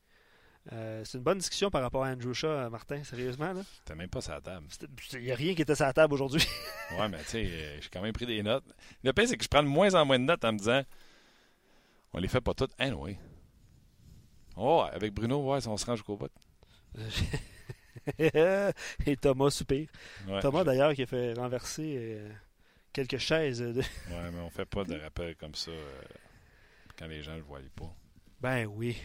[0.73, 3.53] Euh, c'est une bonne discussion par rapport à Andrew Shaw, euh, Martin, sérieusement.
[3.53, 3.63] là?
[3.85, 4.67] T'as même pas sa table.
[5.15, 6.47] Il n'y a rien qui était sur la table aujourd'hui.
[6.99, 8.65] ouais, mais tu sais, euh, j'ai quand même pris des notes.
[9.03, 10.83] Le pire, c'est que je prends de moins en moins de notes en me disant
[12.13, 12.73] on les fait pas toutes.
[12.79, 13.17] Hein, oui.
[14.57, 16.31] Oh, avec Bruno, ouais, on se range jusqu'au bout.
[19.07, 19.89] Et Thomas soupire.
[20.41, 22.21] Thomas, d'ailleurs, qui a fait renverser
[22.93, 23.61] quelques chaises.
[23.61, 23.81] De...
[23.81, 25.73] ouais, mais on fait pas de rappel comme ça
[26.99, 27.93] quand les gens le voient pas.
[28.41, 28.97] Ben oui.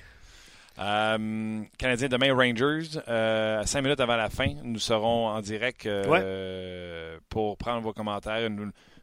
[0.79, 2.99] Euh, Canadien demain, Rangers.
[3.07, 8.49] Euh, cinq minutes avant la fin, nous serons en direct euh, pour prendre vos commentaires.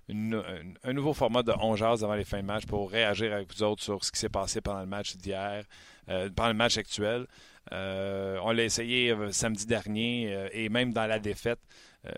[0.09, 3.63] un nouveau format de 11 heures avant les fins de match pour réagir avec vous
[3.63, 5.65] autres sur ce qui s'est passé pendant le match d'hier,
[6.07, 7.27] pendant le match actuel.
[7.71, 11.61] On l'a essayé samedi dernier et même dans la défaite,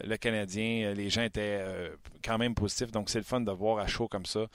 [0.04, 1.92] le Canadien, les gens étaient
[2.24, 2.92] quand même positifs.
[2.92, 4.46] Donc c'est le fun de voir à chaud comme ça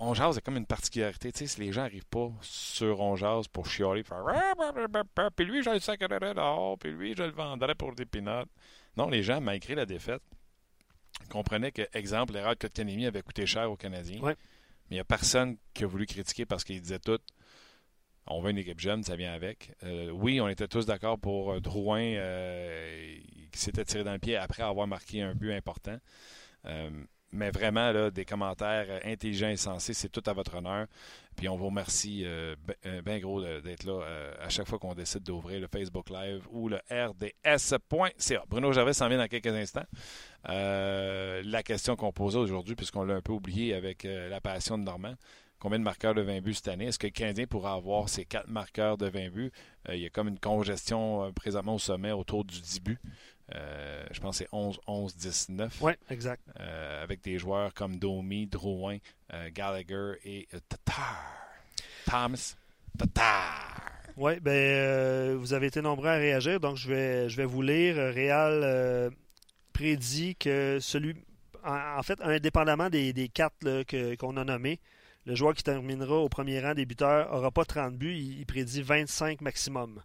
[0.00, 1.32] on jase, c'est comme une particularité.
[1.32, 4.22] Tu sais, si les gens n'arrivent pas sur on jase pour chialer, faire
[5.34, 8.48] puis lui, je le sacrerais dehors, puis lui, je le vendrais pour des pinottes.
[8.96, 10.22] Non, les gens, malgré la défaite,
[11.30, 14.20] comprenaient que, exemple, l'erreur de Kotkaniemi avait coûté cher aux Canadiens.
[14.20, 14.36] Ouais.
[14.88, 17.18] Mais il n'y a personne qui a voulu critiquer parce qu'il disait tout.
[18.30, 19.72] On veut une équipe jeune, ça vient avec.
[19.84, 23.16] Euh, oui, on était tous d'accord pour euh, Drouin euh,
[23.50, 25.98] qui s'était tiré dans le pied après avoir marqué un but important.
[27.30, 30.86] Mais vraiment, là, des commentaires intelligents et sensés, c'est tout à votre honneur.
[31.36, 32.24] Puis on vous remercie
[32.82, 34.02] bien ben gros d'être là
[34.40, 38.44] à chaque fois qu'on décide d'ouvrir le Facebook Live ou le rds.ca.
[38.48, 39.84] Bruno Gervais s'en vient dans quelques instants.
[40.44, 45.14] La question qu'on posait aujourd'hui, puisqu'on l'a un peu oublié avec la passion de Normand,
[45.58, 46.86] combien de marqueurs de 20 buts cette année?
[46.86, 49.52] Est-ce que le Canadien pourra avoir ses quatre marqueurs de 20 buts?
[49.88, 52.98] Euh, il y a comme une congestion euh, présentement au sommet autour du 10 buts.
[53.54, 56.42] Euh, je pense que c'est 11, 11, 10, 9 Oui, exact.
[57.02, 58.98] avec des joueurs comme Domi, Drouin,
[59.52, 61.16] Gallagher et Tatar.
[62.04, 62.56] Thomas
[62.98, 63.92] Tatar.
[64.16, 67.96] Oui, ben, vous avez été nombreux à réagir, donc je vais, je vais vous lire.
[67.96, 69.10] Réal
[69.72, 71.14] prédit que celui.
[71.64, 73.56] En, en fait, indépendamment des, des quatre
[74.16, 74.78] qu'on a nommés,
[75.26, 78.46] le joueur qui terminera au premier rang des buteurs n'aura pas 30 buts, il, il
[78.46, 80.00] prédit 25 maximum.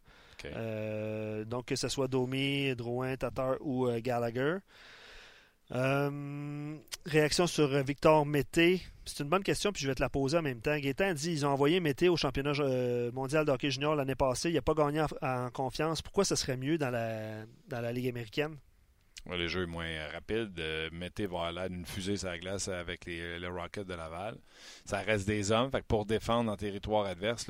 [0.46, 4.58] Euh, donc, que ce soit Domi, Drouin, Tatar ou euh, Gallagher.
[5.72, 8.82] Euh, réaction sur Victor Mété.
[9.06, 10.78] C'est une bonne question, puis je vais te la poser en même temps.
[10.78, 12.54] Gaétan dit ils ont envoyé Mété au championnat
[13.14, 14.50] mondial de hockey junior l'année passée.
[14.50, 16.02] Il n'a pas gagné en, en confiance.
[16.02, 18.56] Pourquoi ce serait mieux dans la, dans la Ligue américaine?
[19.30, 20.60] Le jeu est moins euh, rapide.
[20.60, 20.90] Euh,
[21.30, 24.38] va aller d'une fusée sur la glace avec les, le Rocket de Laval.
[24.86, 25.72] Ça reste des hommes.
[25.72, 27.50] Fait que pour défendre en territoire adverse,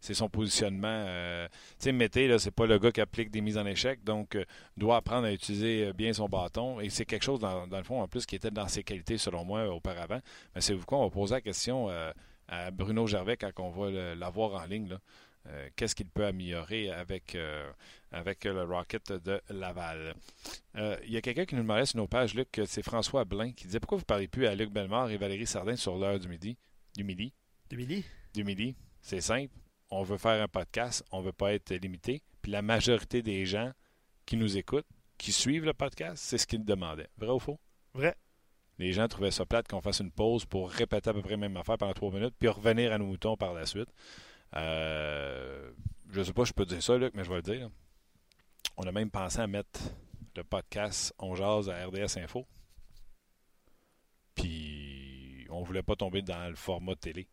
[0.00, 0.86] c'est son positionnement.
[1.06, 1.48] euh,
[1.78, 4.36] tu sais, Mété, là, c'est pas le gars qui applique des mises en échec, donc
[4.36, 4.44] euh,
[4.76, 6.80] doit apprendre à utiliser euh, bien son bâton.
[6.80, 9.16] Et c'est quelque chose, dans, dans le fond, en plus, qui était dans ses qualités,
[9.18, 10.20] selon moi, auparavant.
[10.54, 12.12] Mais c'est vous quoi, on va poser la question euh,
[12.48, 14.88] à Bruno Gervais quand on va l'avoir en ligne.
[14.88, 14.98] là.
[15.46, 17.70] Euh, Qu'est-ce qu'il peut améliorer avec, euh,
[18.12, 20.14] avec le Rocket de Laval?
[20.76, 23.52] Euh, Il y a quelqu'un qui nous demandait sur nos pages, Luc, c'est François Blain
[23.52, 26.18] qui disait pourquoi vous ne parlez plus à Luc Bellemare et Valérie Sardin sur l'heure
[26.18, 26.56] du midi?
[26.96, 27.32] Du midi?
[27.70, 28.76] Émilie Du midi.
[29.02, 29.52] C'est simple.
[29.90, 32.22] On veut faire un podcast, on ne veut pas être limité.
[32.40, 33.72] Puis la majorité des gens
[34.26, 34.86] qui nous écoutent,
[35.18, 37.08] qui suivent le podcast, c'est ce qu'ils demandaient.
[37.18, 37.58] Vrai ou faux?
[37.94, 38.14] Vrai.
[38.78, 41.36] Les gens trouvaient ça plate qu'on fasse une pause pour répéter à peu près la
[41.36, 43.88] même affaire pendant trois minutes, puis revenir à nos moutons par la suite.
[44.56, 45.70] Euh,
[46.10, 47.70] je ne sais pas si je peux dire ça, Luc, mais je vais le dire.
[48.76, 49.80] On a même pensé à mettre
[50.36, 52.46] le podcast On Jase à RDS Info.
[54.34, 57.28] Puis on voulait pas tomber dans le format télé.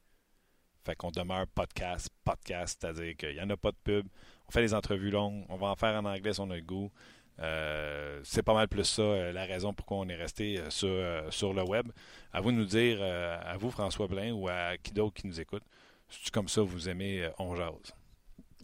[0.83, 4.07] Fait qu'on demeure podcast, podcast, c'est-à-dire qu'il n'y en a pas de pub.
[4.47, 6.61] On fait des entrevues longues, on va en faire en anglais si on a le
[6.61, 6.91] goût.
[7.39, 11.33] Euh, c'est pas mal plus ça, euh, la raison pourquoi on est resté euh, sur,
[11.33, 11.87] sur le web.
[12.33, 15.39] À vous de nous dire, à vous François Blain ou à qui d'autre qui nous
[15.39, 15.63] écoute,
[16.11, 17.93] c'est comme ça vous aimez euh, On Jase?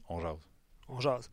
[0.10, 0.38] On Jase.
[0.90, 1.30] On jase.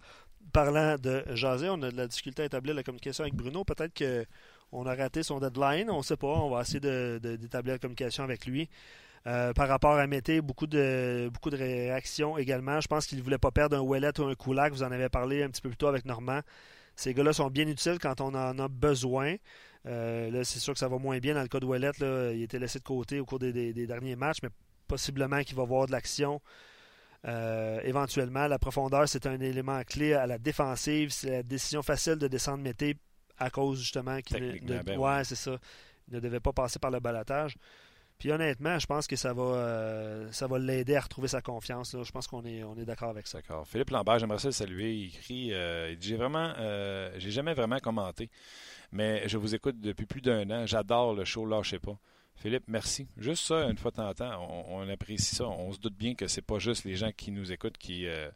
[0.53, 3.65] Parlant de jaser, on a de la difficulté à établir la communication avec Bruno.
[3.65, 5.91] Peut-être qu'on a raté son deadline.
[5.91, 6.27] On ne sait pas.
[6.27, 8.69] On va essayer d'établir la communication avec lui.
[9.27, 12.79] Euh, par rapport à Mété, beaucoup de, beaucoup de réactions également.
[12.81, 14.73] Je pense qu'il ne voulait pas perdre un Ouellet ou un Koulak.
[14.73, 16.41] Vous en avez parlé un petit peu plus tôt avec Normand.
[16.95, 19.37] Ces gars-là sont bien utiles quand on en a besoin.
[19.87, 21.91] Euh, là, c'est sûr que ça va moins bien dans le cas de Ouellet.
[22.35, 24.51] Il était laissé de côté au cours des, des- des derniers matchs, mais
[24.87, 26.41] possiblement qu'il va avoir de l'action.
[27.27, 31.11] Euh, éventuellement, la profondeur, c'est un élément clé à la défensive.
[31.11, 32.97] C'est la décision facile de descendre Mété
[33.39, 35.57] à cause justement qu'il ne, ben ouais, c'est ça.
[36.09, 37.57] Il ne devait pas passer par le balatage.
[38.19, 41.95] Puis honnêtement, je pense que ça va, euh, ça va l'aider à retrouver sa confiance.
[41.95, 42.03] là.
[42.05, 43.39] Je pense qu'on est, on est d'accord avec ça.
[43.39, 43.67] D'accord.
[43.67, 44.95] Philippe Lambert, j'aimerais ça le saluer.
[44.95, 48.31] Il écrit euh, il dit, J'ai vraiment, euh, j'ai jamais vraiment commenté,
[48.93, 50.67] mais je vous écoute depuis plus d'un an.
[50.67, 51.99] J'adore le show, lâchez pas.
[52.37, 53.09] Philippe, merci.
[53.17, 55.47] Juste ça, une fois de temps en temps, on, on apprécie ça.
[55.49, 58.29] On se doute bien que c'est pas juste les gens qui nous écoutent qui, euh,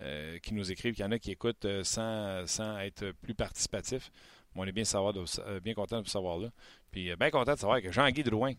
[0.00, 0.94] euh, qui nous écrivent.
[0.96, 4.10] Il y en a qui écoutent euh, sans, sans être plus participatifs.
[4.54, 5.24] Mais on est bien, savoir de,
[5.60, 6.48] bien content de vous savoir là.
[6.90, 8.54] Puis bien content de savoir que Jean-Guy Drouin,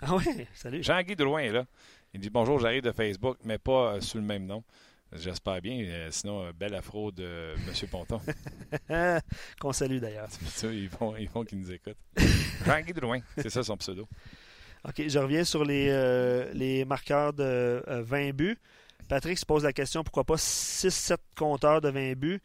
[0.00, 0.82] Ah ouais, salut.
[0.82, 1.66] Jean-Guy Drouin est là.
[2.14, 4.62] Il dit bonjour, j'arrive de Facebook, mais pas sous le même nom.
[5.14, 5.78] J'espère bien.
[5.84, 7.88] euh, sinon, euh, belle afro de M.
[7.90, 8.20] Ponton.
[9.60, 10.28] Qu'on salue d'ailleurs.
[10.64, 11.96] Ils font, ils font qu'ils nous écoutent.
[12.66, 14.08] Jean-Guy Drouin, c'est ça son pseudo.
[14.86, 17.42] OK, je reviens sur les, euh, les marqueurs de
[17.88, 18.58] euh, 20 buts.
[19.08, 22.40] Patrick se pose la question pourquoi pas 6-7 compteurs de 20 buts?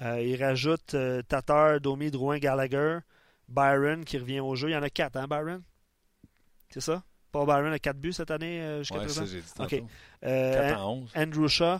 [0.00, 0.96] Euh, il rajoute
[1.28, 2.98] Tatar, Domi, Drouin, Gallagher,
[3.48, 4.68] Byron qui revient au jeu.
[4.70, 5.62] Il y en a 4, hein, Byron?
[6.70, 7.02] C'est ça?
[7.30, 9.26] Paul Byron a 4 buts cette année jusqu'à Ouais, présent?
[9.26, 9.70] ça, dit OK.
[9.70, 9.88] tantôt.
[10.24, 11.12] Euh, 4 en 11.
[11.16, 11.78] Andrew Shaw.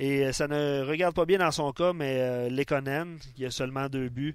[0.00, 3.50] Et euh, ça ne regarde pas bien dans son cas, mais euh, Lekonen, il a
[3.50, 4.34] seulement deux buts.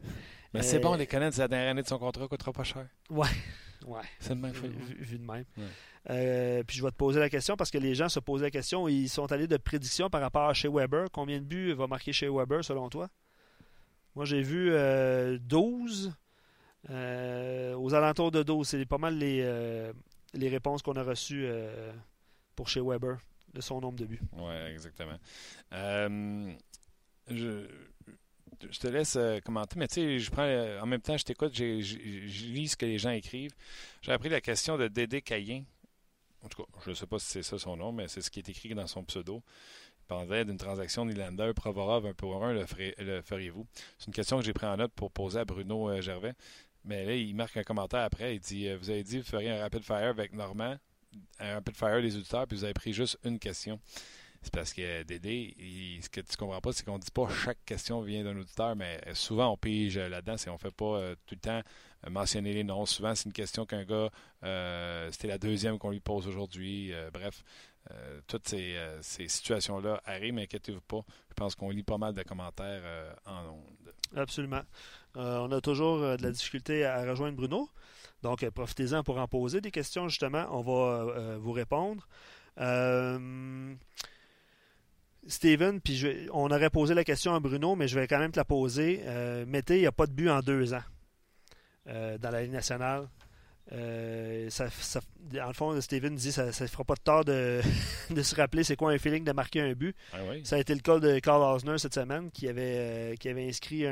[0.53, 2.63] Mais Euh, c'est bon, les connaître, c'est la dernière année de son contrat, coûtera pas
[2.65, 2.85] cher.
[3.09, 3.99] Ouais.
[4.19, 5.43] C'est le même vu, vu- vu de même.
[5.57, 5.63] Ouais.
[6.09, 8.49] Euh, puis je vais te poser la question parce que les gens se posent la
[8.49, 8.87] question.
[8.87, 11.07] Ils sont allés de prédiction par rapport à chez Weber.
[11.11, 13.09] Combien de buts va marquer chez Weber selon toi?
[14.15, 14.71] Moi, j'ai vu
[15.39, 16.13] 12.
[16.89, 18.67] Euh, aux alentours de 12.
[18.69, 19.45] C'est pas mal les,
[20.33, 21.47] les réponses qu'on a reçues
[22.55, 23.17] pour chez Weber
[23.53, 24.21] de son nombre de buts.
[24.33, 25.17] Oui, exactement.
[25.71, 27.67] je,
[28.69, 31.23] je te laisse euh, commenter, mais tu sais, je prends euh, en même temps, je
[31.23, 33.53] t'écoute, je lis ce que les gens écrivent.
[34.01, 35.63] J'ai appris la question de Dédé Cayen.
[36.41, 38.29] En tout cas, je ne sais pas si c'est ça son nom, mais c'est ce
[38.29, 39.41] qui est écrit dans son pseudo.
[40.01, 42.65] Il parlait d'une transaction Nylander, Provorov un pour un, le,
[42.99, 43.65] le feriez-vous?
[43.97, 46.33] C'est une question que j'ai pris en note pour poser à Bruno euh, Gervais.
[46.83, 48.35] Mais là, il marque un commentaire après.
[48.35, 50.75] Il dit Vous avez dit vous feriez un rapid fire avec Normand,
[51.39, 53.79] un rapid fire des auditeurs, puis vous avez pris juste une question.
[54.43, 55.55] C'est parce que Dédé,
[56.01, 58.99] ce que tu comprends pas, c'est qu'on dit pas chaque question vient d'un auditeur, mais
[59.13, 61.61] souvent on pige là-dedans, c'est on fait pas euh, tout le temps
[62.05, 62.85] euh, mentionner les noms.
[62.85, 64.09] Souvent, c'est une question qu'un gars,
[64.43, 66.91] euh, c'était la deuxième qu'on lui pose aujourd'hui.
[67.13, 67.41] bref,
[68.27, 71.05] toutes ces, situations-là arrivent, mais inquiétez-vous pas.
[71.29, 73.93] Je pense qu'on lit pas mal de commentaires en ondes.
[74.15, 74.61] Absolument.
[75.15, 77.69] on a toujours de la difficulté à rejoindre Bruno.
[78.21, 80.47] Donc, profitez-en pour en poser des questions, justement.
[80.51, 82.05] On va vous répondre.
[85.27, 88.39] Steven, puis on aurait posé la question à Bruno, mais je vais quand même te
[88.39, 89.01] la poser.
[89.05, 90.83] Euh, Mété, il n'y a pas de but en deux ans
[91.87, 93.07] euh, dans la Ligue nationale.
[93.71, 94.67] Euh, ça,
[95.31, 97.61] dans le fond, Steven dit que ça ne fera pas de tort de,
[98.21, 99.95] se rappeler c'est quoi un feeling de marquer un but.
[100.11, 103.29] Ah ça a été le cas de Carl Osner cette semaine qui avait, euh, qui
[103.29, 103.85] avait inscrit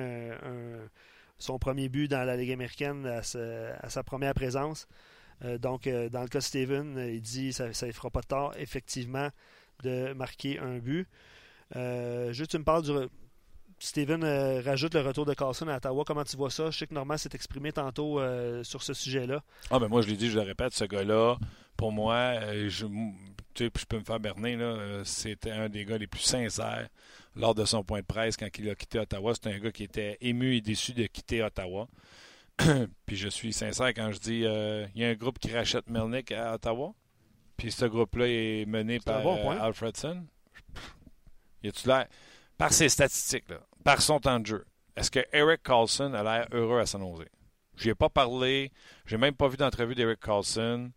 [1.38, 4.88] son premier but dans la Ligue américaine à, sa première présence.
[5.60, 8.54] donc, dans le cas de Steven, il dit que ça ne fera pas de tort.
[8.58, 9.30] Effectivement,
[9.82, 11.08] de marquer un but.
[11.76, 12.92] Euh, juste, tu me parles du.
[13.80, 16.04] Steven euh, rajoute le retour de Carlson à Ottawa.
[16.06, 16.70] Comment tu vois ça?
[16.70, 19.42] Je sais que Normand s'est exprimé tantôt euh, sur ce sujet-là.
[19.72, 21.38] Ah, ben moi, je l'ai dit, je le répète, ce gars-là,
[21.78, 22.36] pour moi,
[22.68, 22.86] je,
[23.58, 24.56] je peux me faire berner,
[25.04, 26.90] c'était un des gars les plus sincères
[27.36, 29.34] lors de son point de presse quand il a quitté Ottawa.
[29.34, 31.88] C'est un gars qui était ému et déçu de quitter Ottawa.
[33.08, 36.32] Puis je suis sincère quand je dis il y a un groupe qui rachète Melnick
[36.32, 36.94] à Ottawa.
[37.62, 40.26] Puis ce groupe-là est mené par euh, Alfredson.
[41.62, 42.08] Y a-tu l'air?
[42.58, 46.48] Par ses statistiques, là, par son temps de jeu, est-ce que Eric Carlson a l'air
[46.54, 47.28] heureux à San Jose?
[47.76, 48.72] Je ai pas parlé.
[49.06, 50.90] J'ai même pas vu d'entrevue d'Eric Carlson.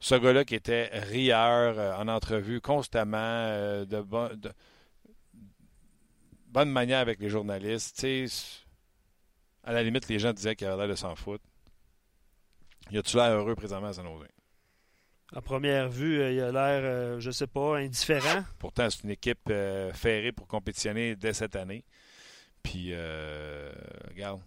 [0.00, 4.04] Ce gars-là qui était rieur euh, en entrevue constamment, euh, de,
[6.48, 8.04] bonne manière avec les journalistes.
[9.62, 11.44] à la limite, les gens disaient qu'il avait l'air de s'en foutre.
[12.90, 14.33] Y a-tu l'air heureux présentement à San Jose?
[15.36, 18.44] À première vue, euh, il a l'air, euh, je sais pas, indifférent.
[18.60, 21.84] Pourtant, c'est une équipe euh, ferrée pour compétitionner dès cette année.
[22.62, 22.94] Puis,
[24.08, 24.40] regarde,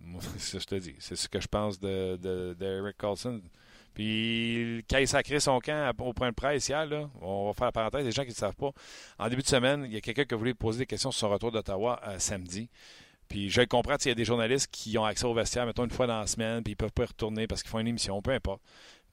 [0.38, 0.94] c'est ce que je te dis.
[1.00, 3.42] C'est ce que je pense de, de, Carlson.
[3.92, 7.66] Puis, quand il sacré son camp au point de presse hier, là, on va faire
[7.66, 8.70] la parenthèse, les gens qui ne savent pas,
[9.18, 11.20] en début de semaine, il y a quelqu'un qui a voulu poser des questions sur
[11.20, 12.70] son retour d'Ottawa samedi.
[13.28, 15.90] Puis je comprends, il y a des journalistes qui ont accès au vestiaire, mettons, une
[15.90, 18.20] fois dans la semaine, puis ils peuvent pas y retourner parce qu'ils font une émission,
[18.22, 18.62] peu importe.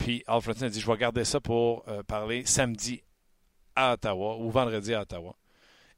[0.01, 3.03] Puis Alfredson a dit, je vais garder ça pour euh, parler samedi
[3.75, 5.35] à Ottawa ou vendredi à Ottawa.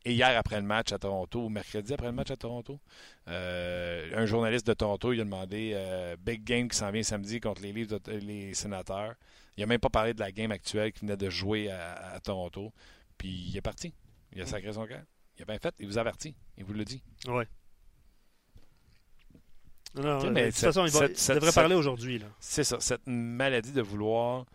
[0.04, 2.82] Et hier, après le match à Toronto, ou mercredi après le match à Toronto,
[3.30, 7.40] euh, un journaliste de Toronto, il a demandé euh, Big Game qui s'en vient samedi
[7.40, 7.72] contre les,
[8.20, 9.16] les sénateurs.
[9.56, 12.74] Il n'a même pas parlé de la game actuelle qui venait de jouer à, Toronto.
[13.18, 13.94] Puis il est parti.
[14.34, 15.04] Il a sacré son cœur.
[15.38, 15.74] Il a bien fait.
[15.80, 16.36] Il vous avertit.
[16.58, 17.02] Il vous le dit.
[17.28, 17.46] Oui.
[19.96, 22.22] Non, de toute façon, il, devrait parler aujourd'hui.
[22.40, 24.46] C'est ça, cette maladie de vouloir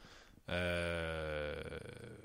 [0.50, 1.54] euh,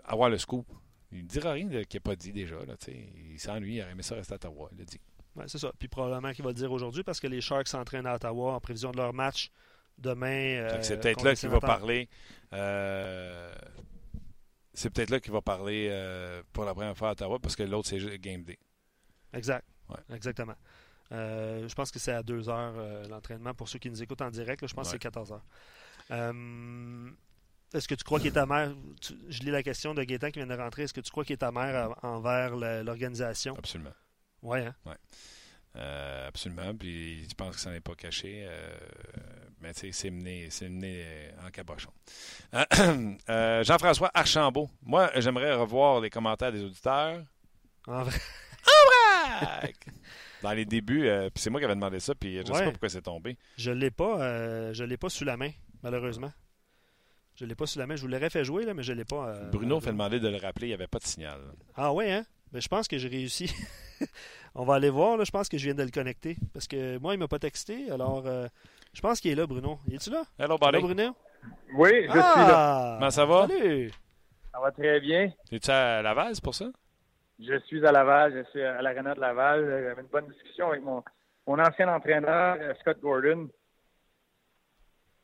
[0.06, 0.66] avoir le scoop.
[1.12, 2.56] Il ne dira rien qu'il n'a pas dit déjà.
[2.66, 4.70] Là, il s'ennuie, il aurait aimé ça rester à Ottawa.
[4.72, 5.00] Il l'a dit.
[5.36, 5.72] Ouais, c'est ça.
[5.78, 8.60] Puis probablement qu'il va le dire aujourd'hui parce que les Sharks s'entraînent à Ottawa en
[8.60, 9.52] prévision de leur match
[10.00, 10.56] demain.
[10.56, 12.10] Euh, c'est peut-être là qu'il va parler.
[12.54, 13.54] Euh,
[14.74, 15.90] c'est peut-être là qu'il va parler
[16.52, 18.58] pour la première fois à Ottawa parce que l'autre, c'est Game Day.
[19.34, 19.66] Exact.
[20.12, 20.56] Exactement.
[21.12, 23.54] Euh, je pense que c'est à 2 heures euh, l'entraînement.
[23.54, 25.46] Pour ceux qui nous écoutent en direct, je pense que c'est 14 heures.
[26.12, 27.10] Euh,
[27.74, 28.74] est-ce que tu crois qu'il est ta mère?
[29.30, 30.84] Je lis la question de Gaétan qui vient de rentrer.
[30.84, 33.56] Est-ce que tu crois qu'il est ta mère envers l'organisation?
[33.58, 33.94] Absolument.
[34.42, 34.76] Oui, hein?
[34.86, 35.82] Ouais.
[36.28, 36.74] absolument.
[36.76, 38.48] Puis je pense que ça n'est pas caché.
[39.60, 41.92] mais c'est mené, mené en cabochon.
[43.64, 44.70] Jean-François Archambault.
[44.84, 47.24] Moi, j'aimerais revoir les commentaires des auditeurs.
[47.88, 48.20] En vrai.
[50.44, 51.08] dans les débuts.
[51.08, 53.02] Euh, puis c'est moi qui avais demandé ça, puis je ne sais pas pourquoi c'est
[53.02, 53.38] tombé.
[53.58, 55.50] Je l'ai pas, euh, je l'ai pas sous la main,
[55.82, 56.32] malheureusement.
[57.36, 57.96] Je l'ai pas sous la main.
[57.96, 59.30] Je vous l'aurais fait jouer, là, mais je l'ai pas.
[59.30, 61.40] Euh, Bruno fait demander de le rappeler, il n'y avait pas de signal.
[61.76, 62.26] Ah oui, hein?
[62.52, 63.52] Mais je pense que j'ai réussi.
[64.56, 65.24] On va aller voir, là.
[65.24, 66.38] Je pense que je viens de le connecter.
[66.54, 67.90] Parce que moi, il m'a pas texté.
[67.90, 68.26] Alors,
[68.94, 69.80] je pense qu'il est là, Bruno.
[69.88, 70.24] Il est-tu là?
[70.38, 70.80] Hello, buddy.
[70.80, 71.16] Bruno?
[71.76, 72.98] Oui, je suis là.
[73.00, 73.48] Comment ça va?
[73.48, 73.92] Salut!
[74.52, 75.34] Ça va très bien.
[75.52, 76.66] Es-tu à Laval, c'est pour ça?
[77.40, 79.66] Je suis à Laval, je suis à l'Arena de Laval.
[79.66, 81.04] J'avais une bonne discussion avec mon,
[81.48, 83.50] mon ancien entraîneur, euh, Scott Gordon.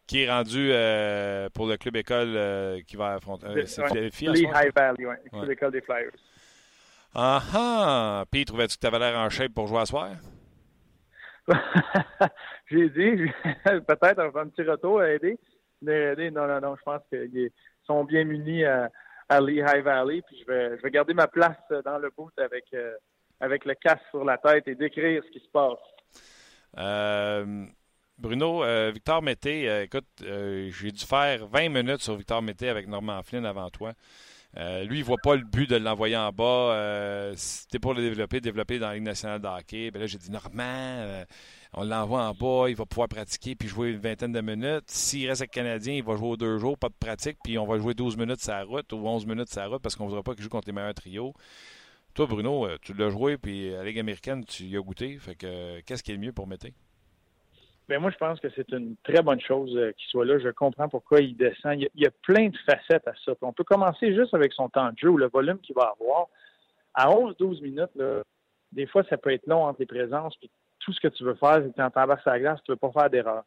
[0.10, 3.46] Qui est rendu euh, pour le club école euh, qui va affronter.
[3.46, 4.60] euh, ouais, Philadelphie moment?
[4.60, 5.16] High Valley, oui.
[5.32, 5.46] Ouais.
[5.46, 6.10] l'école des Flyers.
[7.14, 8.26] Ah ah!
[8.32, 10.10] Puis, trouvais-tu que tu avais l'air en shape pour jouer à soir?
[12.72, 13.32] J'ai dit,
[13.64, 15.38] peut-être un, petit retour à aider.
[15.84, 17.52] Mais non, non, non, je pense qu'ils
[17.86, 18.90] sont bien munis à,
[19.30, 20.22] à Lehigh Valley.
[20.28, 22.94] Puis je vais, je vais garder ma place dans le boot avec, euh,
[23.40, 25.78] avec le casque sur la tête et décrire ce qui se passe.
[26.78, 27.66] Euh,
[28.18, 33.22] Bruno, euh, Victor Mété, écoute, j'ai dû faire 20 minutes sur Victor Mété avec Norman
[33.24, 33.94] Flynn avant toi.
[34.58, 37.32] Lui, il voit pas le but de l'envoyer en bas.
[37.36, 39.92] C'était pour le développer, développer dans la Ligue nationale de hockey.
[39.92, 41.24] Ben là, j'ai dit, Normand,
[41.74, 44.86] on l'envoie en bas, il va pouvoir pratiquer puis jouer une vingtaine de minutes.
[44.88, 47.66] S'il reste avec le Canadien, il va jouer deux jours, pas de pratique, puis on
[47.66, 50.24] va jouer 12 minutes la route ou 11 minutes la route parce qu'on ne voudra
[50.24, 51.34] pas qu'il joue contre les meilleurs trios.
[52.16, 55.18] Toi, Bruno, euh, tu l'as joué, puis à la Ligue américaine, tu y as goûté.
[55.20, 56.74] Fait que euh, qu'est-ce qui est le mieux pour Mété?
[57.88, 60.38] Ben moi, je pense que c'est une très bonne chose euh, qu'il soit là.
[60.40, 61.80] Je comprends pourquoi il descend.
[61.80, 63.34] Il y, a, plein de facettes à ça.
[63.42, 66.28] On peut commencer juste avec son temps de jeu ou le volume qu'il va avoir.
[66.94, 68.22] À 11-12 minutes, là,
[68.72, 70.38] des fois, ça peut être long entre les présences.
[70.90, 72.76] Tout ce que tu veux faire, c'est que tu en traverses la glace, tu ne
[72.76, 73.44] veux pas faire d'erreur.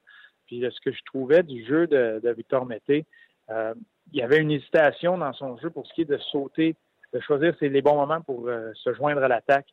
[0.46, 3.04] Puis euh, ce que je trouvais du jeu de, Victor Mété,
[3.50, 3.74] euh,
[4.12, 6.76] il y avait une hésitation dans son jeu pour ce qui est de sauter,
[7.12, 9.66] de choisir les bons moments pour euh, se joindre à l'attaque.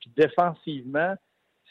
[0.00, 1.14] Puis défensivement,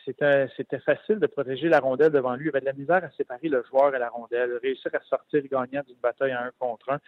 [0.04, 2.46] c'était facile de protéger la rondelle devant lui.
[2.46, 5.44] Il avait de la misère à séparer le joueur et la rondelle, réussir à sortir
[5.44, 7.00] gagnant d'une bataille à un contre un.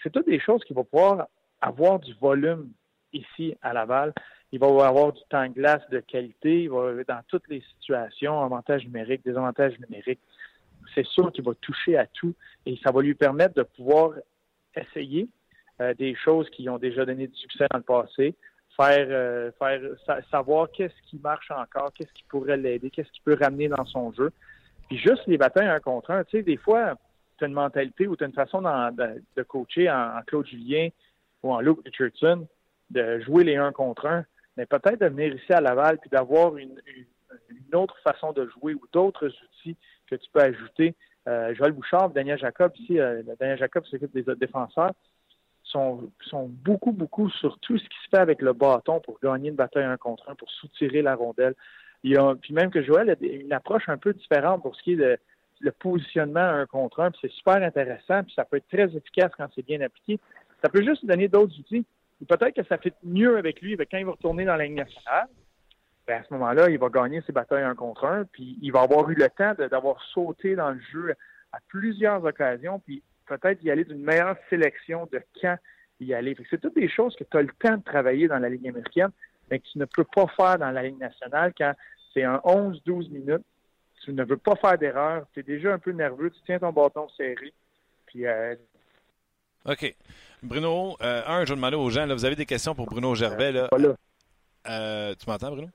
[0.00, 1.26] C'est toutes des choses qu'il va pouvoir
[1.60, 2.70] avoir du volume
[3.12, 4.12] ici à Laval.
[4.54, 6.62] Il va avoir du temps de glace de qualité.
[6.62, 10.20] Il va dans toutes les situations, avantages numériques, désavantages numériques.
[10.94, 12.34] C'est sûr qu'il va toucher à tout
[12.64, 14.12] et ça va lui permettre de pouvoir
[14.76, 15.28] essayer
[15.80, 18.36] euh, des choses qui ont déjà donné du succès dans le passé,
[18.76, 23.22] faire, euh, faire sa- savoir qu'est-ce qui marche encore, qu'est-ce qui pourrait l'aider, qu'est-ce qui
[23.22, 24.30] peut ramener dans son jeu.
[24.88, 26.94] Puis juste les batailles un contre un, tu sais, des fois,
[27.38, 30.90] tu as une mentalité ou tu as une façon de coacher en, en Claude Julien
[31.42, 32.46] ou en Luke Richardson
[32.90, 34.24] de jouer les un contre un,
[34.56, 37.06] mais peut-être de venir ici à Laval puis d'avoir une, une-
[37.74, 39.76] autre façon de jouer ou d'autres outils
[40.08, 40.94] que tu peux ajouter.
[41.26, 44.92] Euh, Joël Bouchard, Daniel Jacob, ici, euh, Daniel Jacob s'occupe des autres défenseurs,
[45.64, 49.48] sont, sont beaucoup, beaucoup sur tout ce qui se fait avec le bâton pour gagner
[49.48, 51.54] une bataille un contre un, pour soutirer la rondelle.
[52.04, 54.82] Il y a, puis même que Joël a une approche un peu différente pour ce
[54.84, 55.18] qui est de
[55.60, 59.32] le positionnement un contre un, puis c'est super intéressant, puis ça peut être très efficace
[59.36, 60.20] quand c'est bien appliqué.
[60.62, 61.84] Ça peut juste donner d'autres outils.
[62.28, 65.28] Peut-être que ça fait mieux avec lui, quand il va retourner dans la ligne nationale,
[66.06, 68.82] ben à ce moment-là, il va gagner ses batailles un contre un, puis il va
[68.82, 71.14] avoir eu le temps d'avoir sauté dans le jeu
[71.52, 75.56] à plusieurs occasions, puis peut-être y aller d'une meilleure sélection de quand
[76.00, 76.36] y aller.
[76.50, 79.10] C'est toutes des choses que tu as le temps de travailler dans la Ligue américaine,
[79.50, 81.72] mais que tu ne peux pas faire dans la Ligue nationale quand
[82.12, 83.44] c'est un 11-12 minutes.
[84.04, 85.26] Tu ne veux pas faire d'erreur.
[85.32, 86.30] Tu es déjà un peu nerveux.
[86.30, 87.54] Tu tiens ton bâton serré.
[88.06, 88.54] Puis, euh,
[89.66, 89.94] OK.
[90.42, 93.14] Bruno, euh, un, je vais demander aux gens, là, vous avez des questions pour Bruno
[93.14, 93.52] Gervais.
[93.52, 93.68] Là.
[93.70, 93.94] voilà.
[94.68, 95.68] Euh, tu m'entends, Bruno?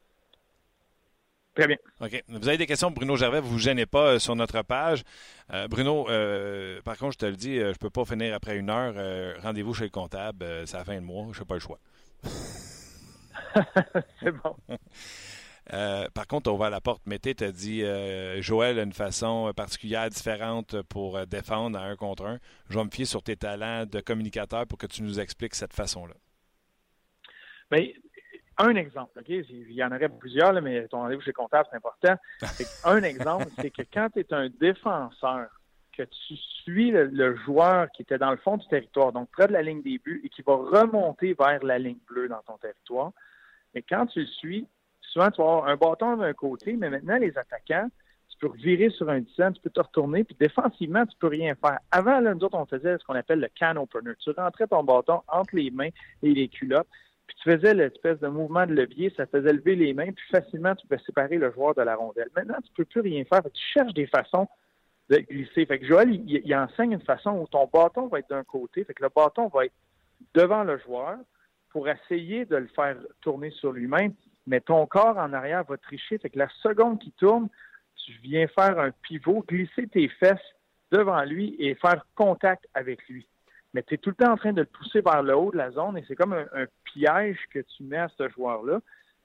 [1.56, 1.78] Très bien.
[2.00, 2.24] OK.
[2.28, 4.62] Vous avez des questions pour Bruno Gervais, vous ne vous gênez pas euh, sur notre
[4.62, 5.04] page.
[5.52, 8.36] Euh, Bruno, euh, par contre, je te le dis, euh, je ne peux pas finir
[8.36, 8.94] après une heure.
[8.96, 11.60] Euh, Rendez-vous chez le comptable, euh, c'est la fin de mois, je n'ai pas le
[11.60, 11.80] choix.
[14.22, 14.56] c'est bon.
[15.74, 17.06] Euh, par contre, as ouvert la porte.
[17.06, 21.96] Mété t'a dit euh, Joël a une façon particulière, différente pour euh, défendre à un
[21.96, 22.40] contre un.
[22.70, 25.74] Je vais me fier sur tes talents de communicateur pour que tu nous expliques cette
[25.74, 26.16] façon-là.
[27.72, 27.94] Mais
[28.58, 29.30] un exemple, OK?
[29.30, 32.16] Il y en aurait plusieurs, là, mais ton rendez-vous chez comptable, c'est important.
[32.84, 35.48] Un exemple, c'est que quand tu es un défenseur,
[35.96, 39.48] que tu suis le, le joueur qui était dans le fond du territoire, donc près
[39.48, 42.58] de la ligne des buts, et qui va remonter vers la ligne bleue dans ton
[42.58, 43.12] territoire,
[43.74, 44.68] mais quand tu le suis,
[45.12, 47.90] souvent tu vas avoir un bâton d'un côté, mais maintenant les attaquants,
[48.30, 51.56] tu peux revirer sur un 10 tu peux te retourner, puis défensivement, tu peux rien
[51.56, 51.80] faire.
[51.92, 54.12] Avant, là, nous autres, on faisait ce qu'on appelle le can opener.
[54.20, 55.90] Tu rentrais ton bâton entre les mains
[56.24, 56.88] et les culottes,
[57.28, 60.76] puis tu faisais l'espèce de mouvement de levier, ça faisait lever les mains, puis facilement,
[60.76, 62.30] tu pouvais séparer le joueur de la rondelle.
[62.36, 63.42] Maintenant, tu peux plus rien faire.
[63.44, 64.48] Tu cherches des façons
[65.10, 65.66] de glisser.
[65.66, 68.84] Fait que Joël, il, il enseigne une façon où ton bâton va être d'un côté,
[68.84, 69.74] fait que le bâton va être
[70.34, 71.18] devant le joueur
[71.70, 74.14] pour essayer de le faire tourner sur lui-même,
[74.50, 76.18] mais ton corps en arrière va tricher.
[76.18, 77.50] Fait que la seconde qui tourne,
[77.96, 80.40] tu viens faire un pivot, glisser tes fesses
[80.92, 83.28] devant lui et faire contact avec lui.
[83.76, 85.58] Mais tu es tout le temps en train de le pousser vers le haut de
[85.58, 88.80] la zone et c'est comme un, un piège que tu mets à ce joueur-là.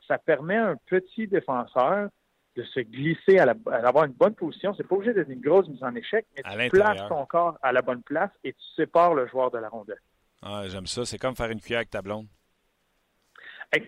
[0.07, 2.11] Ça permet à un petit défenseur
[2.55, 4.75] de se glisser, à, avoir une bonne position.
[4.77, 7.73] C'est pas obligé d'être une grosse mise en échec, mais tu places ton corps à
[7.73, 10.01] la bonne place et tu sépares le joueur de la rondelle.
[10.43, 11.07] Ah, j'aime ça.
[11.07, 12.27] C'est comme faire une cuillère avec ta blonde.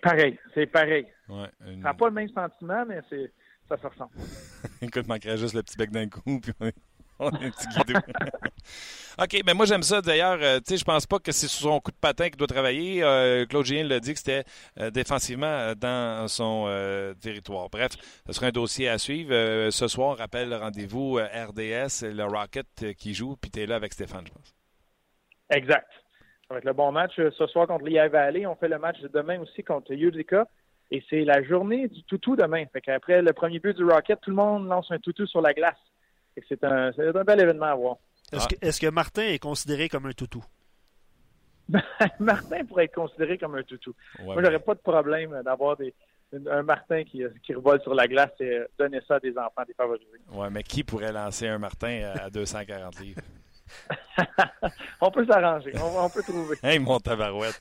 [0.01, 1.07] pareil, c'est pareil.
[1.29, 3.33] Ouais, Ça n'a pas le même sentiment, mais c'est
[3.69, 4.13] ça se ressemble.
[4.83, 6.53] Écoute, manquerait juste le petit bec d'un coup, puis
[7.19, 7.99] on est un petit guidou.
[9.19, 10.03] OK, mais moi j'aime ça.
[10.03, 12.37] D'ailleurs, euh, tu sais, je pense pas que c'est sur son coup de patin qu'il
[12.37, 13.03] doit travailler.
[13.03, 14.45] Euh, Claude Gien l'a dit que c'était
[14.79, 16.67] euh, défensivement dans son
[17.21, 17.71] territoire.
[17.71, 17.93] Bref,
[18.27, 19.71] ce sera un dossier à suivre.
[19.71, 23.93] ce soir, rappelle le rendez-vous RDS, le Rocket qui joue, puis tu es là avec
[23.93, 24.55] Stéphane, je pense.
[25.51, 25.89] Exact.
[26.49, 28.47] Ça va être le bon match ce soir contre l'IA Valley.
[28.47, 30.47] On fait le match de demain aussi contre Utica.
[30.91, 32.65] Et c'est la journée du toutou demain.
[32.73, 35.53] Fait qu'après le premier but du Rocket, tout le monde lance un toutou sur la
[35.53, 35.75] glace.
[36.49, 37.97] C'est un, un bel événement à voir.
[38.33, 40.45] Est-ce, que, Martin est considéré comme un toutou?
[42.21, 43.95] Martin pourrait être considéré comme un toutou.
[44.23, 45.95] Moi, j'aurais pas de problème d'avoir des,
[46.33, 50.21] un Martin qui, qui revole sur la glace et donner ça à des enfants défavorisés.
[50.33, 53.23] Oui, mais qui pourrait lancer un Martin à 240 livres?
[55.01, 56.57] on peut s'arranger, on, peut trouver.
[56.63, 57.59] Hey, mon tabarouette.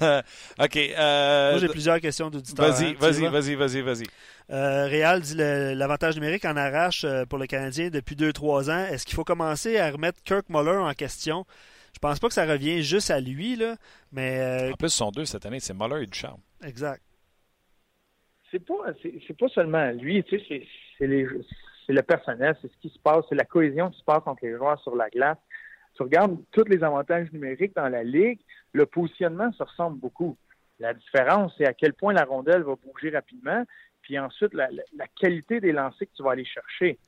[0.00, 0.76] OK.
[0.76, 2.72] Euh, Moi, j'ai plusieurs questions d'auditeurs.
[2.72, 4.06] Vas-y, hein, vas-y, vas-y, vas-y, vas-y.
[4.50, 8.86] Euh, Réal dit l'avantage numérique en arrache euh, pour le Canadien depuis 2-3 ans.
[8.86, 11.44] Est-ce qu'il faut commencer à remettre Kirk Muller en question?
[11.94, 13.76] Je pense pas que ça revient juste à lui, là,
[14.12, 14.38] mais...
[14.38, 16.40] Euh, en plus, son deux cette année, c'est Muller et Ducharme.
[16.62, 17.02] Exact.
[18.50, 20.66] C'est pas, c'est, pas seulement lui, tu sais,
[20.98, 21.08] c'est,
[21.92, 24.56] le personnel, c'est ce qui se passe, c'est la cohésion qui se passe entre les
[24.56, 25.38] joueurs sur la glace.
[25.94, 28.40] Tu regardes tous les avantages numériques dans la ligue,
[28.72, 30.36] le positionnement se ressemble beaucoup.
[30.78, 33.64] La différence, c'est à quel point la rondelle va bouger rapidement,
[34.02, 34.68] puis ensuite, la,
[35.18, 36.98] qualité des lancers que tu vas aller chercher.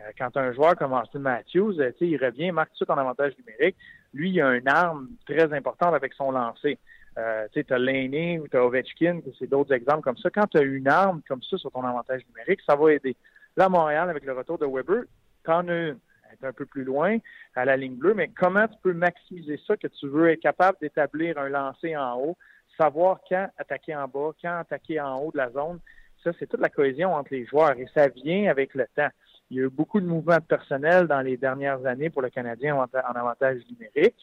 [0.00, 3.76] Euh, quand un joueur comme Austin Matthews, euh, il revient, marque tout en avantage numérique,
[4.12, 6.78] lui, il a une arme très importante avec son lancer.
[7.16, 10.30] Euh, tu as Laney ou tu as Ovechkin, c'est d'autres exemples comme ça.
[10.30, 13.16] Quand tu as une arme comme ça sur ton avantage numérique, ça va aider.
[13.56, 15.04] Là, Montréal, avec le retour de Weber,
[15.44, 15.98] tu en as une.
[16.30, 17.18] Elle est un peu plus loin
[17.54, 20.78] à la ligne bleue, mais comment tu peux maximiser ça, que tu veux être capable
[20.80, 22.36] d'établir un lancer en haut,
[22.76, 25.78] savoir quand attaquer en bas, quand attaquer en haut de la zone,
[26.24, 29.10] ça, c'est toute la cohésion entre les joueurs et ça vient avec le temps.
[29.50, 32.30] Il y a eu beaucoup de mouvements de personnel dans les dernières années pour le
[32.30, 34.16] Canadien en avantage numérique.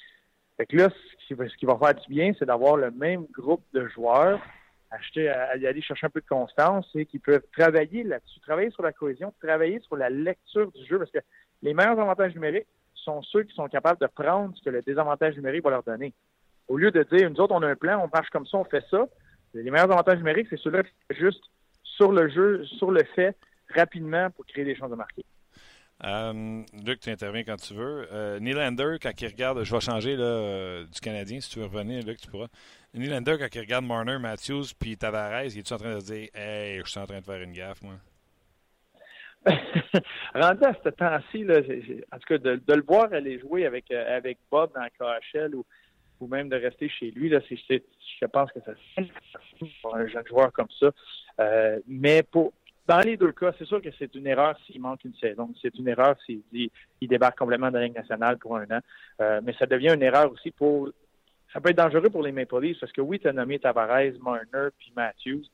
[0.58, 3.88] Fait que là, ce qui va, faire du bien, c'est d'avoir le même groupe de
[3.88, 4.40] joueurs,
[4.92, 8.92] acheter, aller chercher un peu de constance et qui peuvent travailler là-dessus, travailler sur la
[8.92, 11.20] cohésion, travailler sur la lecture du jeu, parce que
[11.62, 15.36] les meilleurs avantages numériques sont ceux qui sont capables de prendre ce que le désavantage
[15.36, 16.14] numérique va leur donner.
[16.68, 18.66] Au lieu de dire, nous autres, on a un plan, on marche comme ça, on
[18.66, 19.08] fait ça,
[19.54, 21.44] les meilleurs avantages numériques, c'est ceux-là qui juste
[21.84, 23.36] sur le jeu, sur le fait,
[23.74, 25.26] rapidement pour créer des chances de marquer.
[26.04, 28.08] Euh, Luc, tu interviens quand tu veux.
[28.12, 28.40] Euh,
[29.02, 32.20] quand il regarde, je vais changer là, euh, du Canadien, si tu veux revenir, Luc,
[32.20, 32.48] tu pourras.
[32.94, 36.30] Nylander, quand il regarde Marner, Matthews, puis Tavares, il est en train de se dire
[36.34, 37.94] Hey, je suis en train de faire une gaffe, moi?
[40.36, 41.46] Rendu à ce temps-ci,
[42.12, 45.56] en tout cas, de, le voir aller jouer avec, euh, avec Bob dans le KHL
[45.56, 45.66] ou,
[46.20, 48.74] ou même de rester chez lui, là, je pense que ça
[49.82, 50.92] pour un jeune joueur comme ça.
[51.88, 52.54] Mais pour
[52.92, 55.50] dans les deux cas, c'est sûr que c'est une erreur s'il manque une saison.
[55.62, 58.80] C'est une erreur s'il il débarque complètement de la Ligue nationale pour un an.
[59.22, 60.90] Euh, mais ça devient une erreur aussi pour.
[61.54, 64.12] Ça peut être dangereux pour les Maple Leafs parce que oui, tu as nommé Tavares,
[64.22, 65.46] Marner puis Matthews.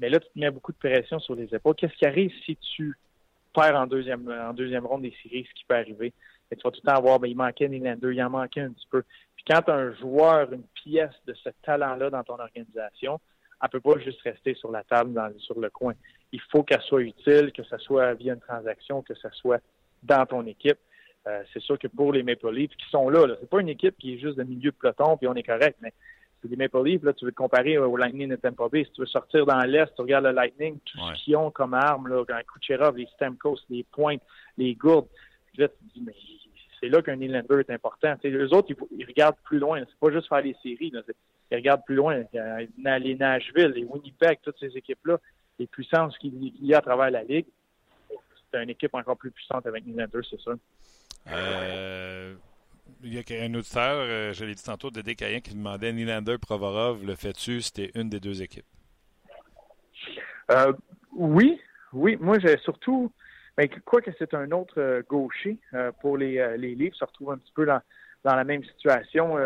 [0.00, 1.76] Mais là, tu te mets beaucoup de pression sur les épaules.
[1.76, 2.98] Qu'est-ce qui arrive si tu
[3.54, 6.12] perds en deuxième, en deuxième ronde des séries, ce qui peut arriver?
[6.50, 8.72] Et tu vas tout le temps avoir, ben, il manquait Nylander, il en manquait un
[8.72, 9.04] petit peu.
[9.36, 13.20] Puis quand as un joueur, une pièce de ce talent-là dans ton organisation,
[13.62, 15.94] elle peut pas juste rester sur la table, dans, sur le coin.
[16.32, 19.60] Il faut qu'elle soit utile, que ce soit via une transaction, que ce soit
[20.02, 20.78] dans ton équipe.
[21.26, 23.68] Euh, c'est sûr que pour les Maple Leafs qui sont là, là c'est pas une
[23.68, 25.92] équipe qui est juste de milieu de peloton puis on est correct, mais
[26.42, 28.84] c'est les Maple Leafs, là, tu veux te comparer au Lightning de Tampa Bay.
[28.84, 31.72] Si tu veux sortir dans l'Est, tu regardes le Lightning, tout ce qu'ils ont comme
[31.74, 34.22] armes, là, Kucherov, les Stamkos, les pointes,
[34.58, 35.06] les gourdes.
[35.56, 36.14] Là, tu te dis, mais
[36.82, 38.16] c'est là qu'un Nylander est important.
[38.16, 39.80] T'sais, les autres, ils, regardent plus loin.
[39.80, 40.90] C'est pas juste faire les séries.
[40.90, 41.02] Là.
[41.50, 42.24] Ils regardent plus loin.
[42.32, 45.18] Les Nashville, les Winnipeg, toutes ces équipes-là,
[45.58, 47.46] les puissances qu'il y a à travers la Ligue,
[48.50, 50.50] c'est une équipe encore plus puissante avec Nylander, c'est ça.
[51.30, 52.34] Euh,
[53.02, 56.36] il y a un auditeur, euh, je l'ai dit tantôt, Dédé Cayen, qui demandait Nylander,
[56.38, 58.66] Provorov, le fait-tu, c'était une des deux équipes?
[60.50, 60.72] Euh,
[61.12, 61.60] oui,
[61.92, 62.16] oui.
[62.20, 63.12] Moi, j'ai surtout
[63.56, 67.04] ben, quoi que c'est un autre euh, gaucher euh, pour les, euh, les livres, se
[67.04, 67.80] retrouve un petit peu dans,
[68.24, 69.36] dans la même situation.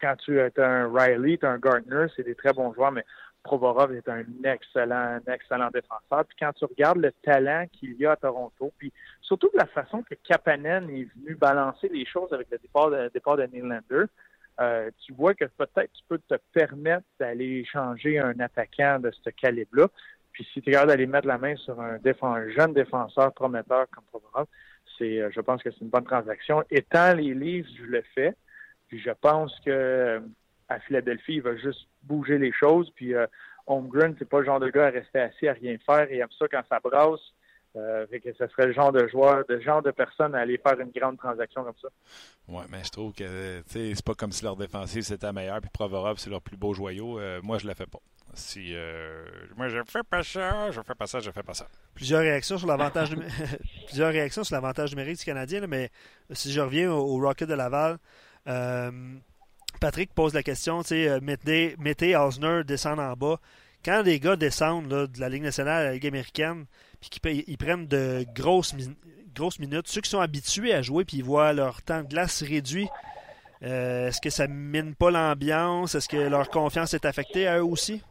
[0.00, 3.04] quand tu as un Riley, tu un Gardner, c'est des très bons joueurs, mais
[3.44, 6.24] Provorov est un excellent, excellent défenseur.
[6.26, 10.02] Puis quand tu regardes le talent qu'il y a à Toronto, puis surtout la façon
[10.02, 14.06] que Kapanen est venu balancer les choses avec le départ de, départ de Nylander,
[15.04, 19.88] tu vois que peut-être tu peux te permettre d'aller changer un attaquant de ce calibre-là.
[20.32, 24.04] Puis si tu regardes d'aller mettre la main sur un, un jeune défenseur prometteur comme
[24.04, 24.46] Provorov,
[24.98, 26.62] c'est, je pense que c'est une bonne transaction.
[26.70, 28.34] Étant les livres, je le fais.
[28.88, 30.22] Puis je pense que
[30.68, 32.90] à Philadelphie, il va juste bouger les choses.
[32.94, 33.14] Puis
[33.66, 36.10] Holmgren, c'est pas le genre de gars à rester assis à rien faire.
[36.10, 37.20] Il aime ça quand ça brasse.
[37.74, 40.58] Euh, fait que ce serait le genre de joueur, de genre de personne à aller
[40.58, 41.88] faire une grande transaction comme ça.
[42.48, 46.18] Oui, mais je trouve que c'est pas comme si leur défensive c'était meilleur, puis Provorov
[46.18, 47.18] c'est leur plus beau joyau.
[47.18, 48.00] Euh, moi, je le fais pas.
[48.34, 49.24] Si euh,
[49.58, 51.66] moi je fais pas ça, je fais pas ça, je fais pas ça.
[51.94, 53.14] Plusieurs réactions sur l'avantage
[53.86, 55.90] plusieurs réactions sur l'avantage numérique du Canadien, mais
[56.30, 57.98] si je reviens au, Rocket de Laval,
[59.80, 63.38] Patrick pose la question, tu sais, mettez, mettez Osner descendre en bas.
[63.84, 66.66] Quand les gars descendent de la Ligue nationale à la Ligue américaine,
[67.00, 68.74] puis qu'ils prennent de grosses,
[69.34, 69.88] grosses minutes.
[69.88, 72.88] Ceux qui sont habitués à jouer puis ils voient leur temps de glace réduit,
[73.62, 75.94] euh, est-ce que ça mine pas l'ambiance?
[75.94, 78.02] Est-ce que leur confiance est affectée à eux aussi?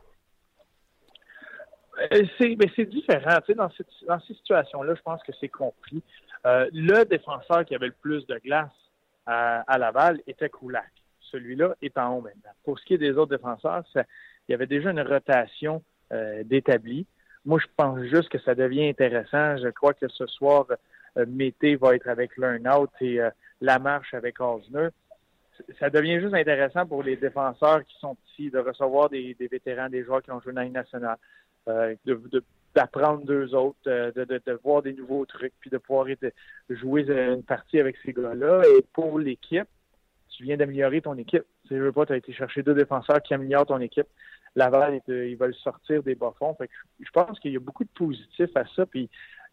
[2.00, 3.38] Euh, c'est, ben, c'est différent.
[3.56, 3.70] dans,
[4.08, 6.02] dans ces situations-là, je pense que c'est compris.
[6.46, 8.72] Euh, le défenseur qui avait le plus de glace
[9.26, 10.92] à, Laval était Koulak.
[11.32, 12.52] Celui-là est en haut maintenant.
[12.64, 13.84] Pour ce qui est des autres défenseurs,
[14.48, 15.84] il y avait déjà une rotation
[16.44, 17.08] d'établis.
[17.46, 19.58] Moi, je pense juste que ça devient intéressant.
[19.58, 20.66] Je crois que ce soir,
[21.18, 23.30] euh, Mété va être avec Learnout et euh,
[23.60, 24.90] la marche avec Osner.
[25.80, 30.04] Ça devient juste intéressant pour les défenseurs qui sont ici de recevoir des, vétérans, des
[30.04, 31.18] joueurs qui ont joué dans la nationale,
[31.68, 31.96] euh,
[32.74, 36.08] d'apprendre d'eux autres, euh, de, voir des nouveaux trucs, puis de pouvoir
[36.70, 38.64] jouer une partie avec ces gars-là.
[38.76, 39.68] Et pour l'équipe,
[40.30, 41.46] tu viens d'améliorer ton équipe.
[41.72, 44.08] Tu veux pas, tu as été chercher deux défenseurs qui améliorent ton équipe.
[44.58, 46.58] Laval, ils veulent sortir des bas-fonds.
[47.00, 48.86] je pense qu'il y a beaucoup de positifs à ça.
[48.86, 49.10] Puis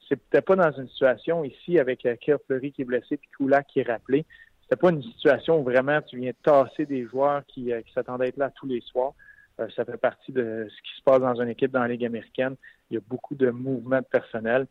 [0.08, 3.30] c'est peut-être pas dans une situation ici avec euh, Kerr Fleury qui est blessé puis
[3.36, 4.26] Koula qui est rappelé.
[4.62, 8.24] C'était pas une situation où vraiment tu viens tasser des joueurs qui, euh, qui s'attendaient
[8.24, 9.12] à être là tous les soirs.
[9.60, 12.04] Euh, ça fait partie de ce qui se passe dans une équipe dans la Ligue
[12.04, 12.56] américaine.
[12.90, 14.66] Il y a beaucoup de mouvements de personnel.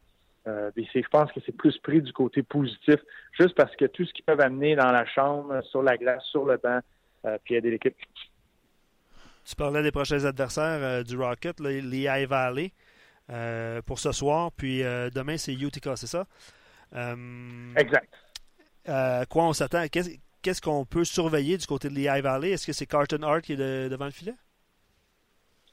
[0.45, 2.95] Je pense que c'est plus pris du côté positif,
[3.33, 6.45] juste parce que tout ce qu'ils peuvent amener dans la chambre, sur la glace, sur
[6.45, 6.79] le banc,
[7.43, 7.95] puis aider l'équipe.
[9.47, 12.73] Tu parlais des prochains adversaires euh, du Rocket, les High Valley,
[13.29, 14.51] euh, pour ce soir.
[14.51, 16.25] Puis euh, demain, c'est Utica, c'est ça?
[17.77, 18.13] exact.
[19.29, 19.85] quoi on s'attend?
[19.87, 22.51] Qu'est-ce qu'on peut surveiller du côté de High Valley?
[22.51, 24.35] Est-ce que c'est Carton Hart qui est devant le filet?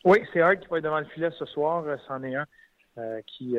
[0.04, 1.84] Oui, c'est Hart qui va être devant le filet ce soir.
[2.06, 2.46] C'en est un.
[3.26, 3.56] qui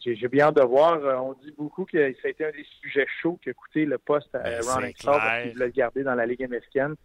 [0.00, 0.98] j'ai bien hâte de voir.
[1.24, 3.98] on dit beaucoup que ça a été un des sujets chauds qui a coûté le
[3.98, 6.96] poste à ben, Ron Extall parce qu'il voulait le garder dans la Ligue américaine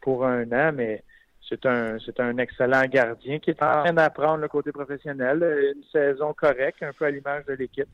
[0.00, 1.02] pour un an, mais
[1.48, 5.74] c'est un, c'est un excellent gardien qui est en train d'apprendre le côté professionnel.
[5.76, 7.88] Une saison correcte, un peu à l'image de l'équipe.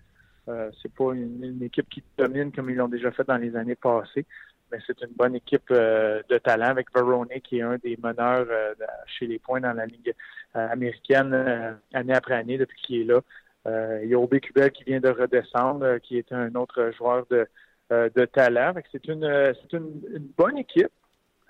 [0.49, 3.77] Euh, c'est pas une, équipe qui domine comme ils l'ont déjà fait dans les années
[3.77, 4.27] passées,
[4.73, 8.47] mais c'est une bonne équipe euh, de talent avec Verone qui est un des meneurs
[8.51, 8.75] euh,
[9.07, 10.13] chez les points dans la Ligue
[10.57, 14.01] euh, américaine année après année depuis qu'il est là.
[14.03, 17.47] il y a Obé Kubel qui vient de redescendre, qui est un autre joueur de,
[17.91, 18.75] de talent.
[18.91, 20.01] C'est une, c'est une
[20.37, 20.91] bonne équipe.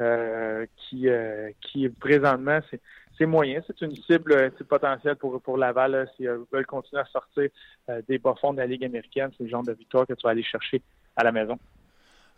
[0.01, 2.59] Euh, qui, euh, qui présentement,
[3.19, 3.61] c'est moyen.
[3.67, 7.51] C'est une cible euh, potentielle pour, pour Laval s'ils veulent continuer à sortir
[8.09, 9.31] des bas-fonds de la Ligue américaine.
[9.37, 10.83] C'est le genre de victoire que tu vas aller chercher
[11.15, 11.59] à la maison.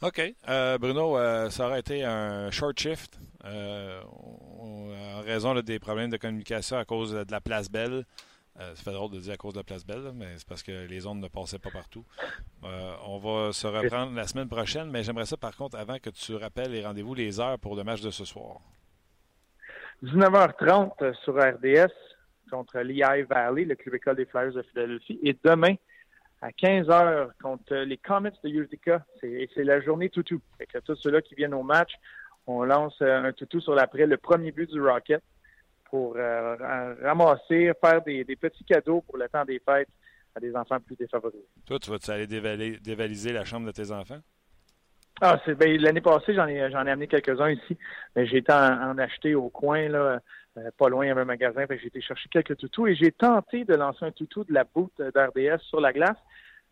[0.03, 0.35] OK.
[0.81, 1.17] Bruno,
[1.49, 7.31] ça aurait été un short shift en raison des problèmes de communication à cause de
[7.31, 8.05] la place belle.
[8.61, 10.87] Euh, fait drôle de dire à cause de la place belle, mais c'est parce que
[10.87, 12.05] les ondes ne passaient pas partout.
[12.63, 16.11] Euh, on va se reprendre la semaine prochaine, mais j'aimerais ça par contre avant que
[16.11, 18.61] tu rappelles les rendez-vous, les heures pour le match de ce soir.
[20.05, 21.93] 19h30 sur RDS
[22.49, 25.19] contre Lehigh Valley, le club école des Flyers de Philadelphie.
[25.25, 25.75] Et demain,
[26.41, 29.05] à 15h contre les Comets de Utica.
[29.21, 30.41] C'est la journée toutou.
[30.59, 31.93] Fait tous ceux-là qui viennent au match,
[32.47, 35.23] on lance un toutou sur l'après, le premier but du Rocket
[35.95, 36.57] pour euh,
[37.05, 39.87] ramasser, faire des, petits cadeaux pour le temps des fêtes
[40.35, 41.47] à des enfants plus défavorisés.
[41.65, 44.19] Toi, tu vas-tu aller dévaliser la chambre de tes enfants?
[45.21, 47.79] Ah, c'est ben, l'année passée, j'en ai j'en ai amené quelques-uns ici.
[48.17, 50.19] Mais j'ai été en, acheter au coin, là,
[50.59, 53.13] euh, pas loin, il y avait un magasin, j'ai été chercher quelques toutous et j'ai
[53.13, 56.19] tenté de lancer un toutou de la boute d'RDS sur la glace.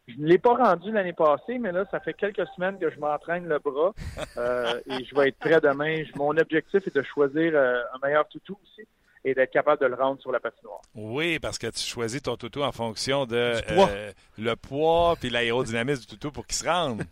[0.08, 2.98] Je ne l'ai pas rendu l'année passée, mais là, ça fait quelques semaines que je
[2.98, 3.94] m'entraîne le bras
[4.36, 6.02] euh, et je vais être prêt demain.
[6.16, 8.84] Mon objectif est de choisir un meilleur toutou aussi
[9.24, 10.80] et d'être capable de le rendre sur la patinoire.
[10.94, 13.36] Oui, parce que tu choisis ton toutou en fonction de
[13.70, 17.02] euh, le poids puis l'aérodynamisme du toutou pour qu'il se rende.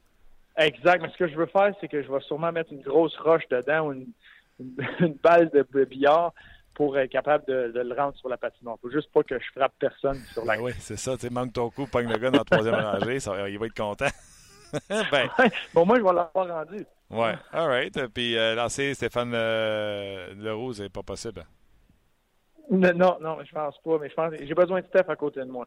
[0.56, 1.02] exact.
[1.02, 3.46] Mais ce que je veux faire, c'est que je vais sûrement mettre une grosse roche
[3.50, 4.06] dedans ou une,
[5.22, 6.32] balle de billard
[6.74, 8.76] pour être capable de, le rendre sur la patinoire.
[8.78, 11.16] Il faut juste pas que je frappe personne sur la ben Oui, c'est ça.
[11.16, 13.76] Tu manques ton coup, pogne le gars dans la troisième rangée, ça, il va être
[13.76, 14.06] content.
[14.88, 15.28] ben.
[15.74, 16.86] bon, moi, je vais l'avoir rendu.
[17.10, 18.06] Ouais, all right.
[18.08, 21.44] Puis euh, lancer Stéphane euh, Leroux, c'est pas possible.
[22.70, 23.98] Non, non, je pense pas.
[23.98, 25.66] Mais je pense j'ai besoin de Steph à côté de moi.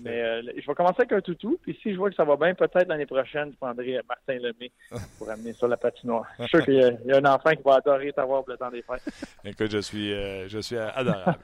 [0.00, 2.36] Mais euh, je vais commencer avec un toutou, puis si je vois que ça va
[2.36, 4.70] bien, peut-être l'année prochaine, je prendrai Martin Lemay
[5.18, 6.24] pour amener sur la patinoire.
[6.38, 6.74] Je suis sûr qu'il
[7.04, 9.02] y, a un enfant qui va adorer t'avoir pour le temps des fêtes.
[9.44, 11.38] Écoute, je suis, euh, je suis adorable.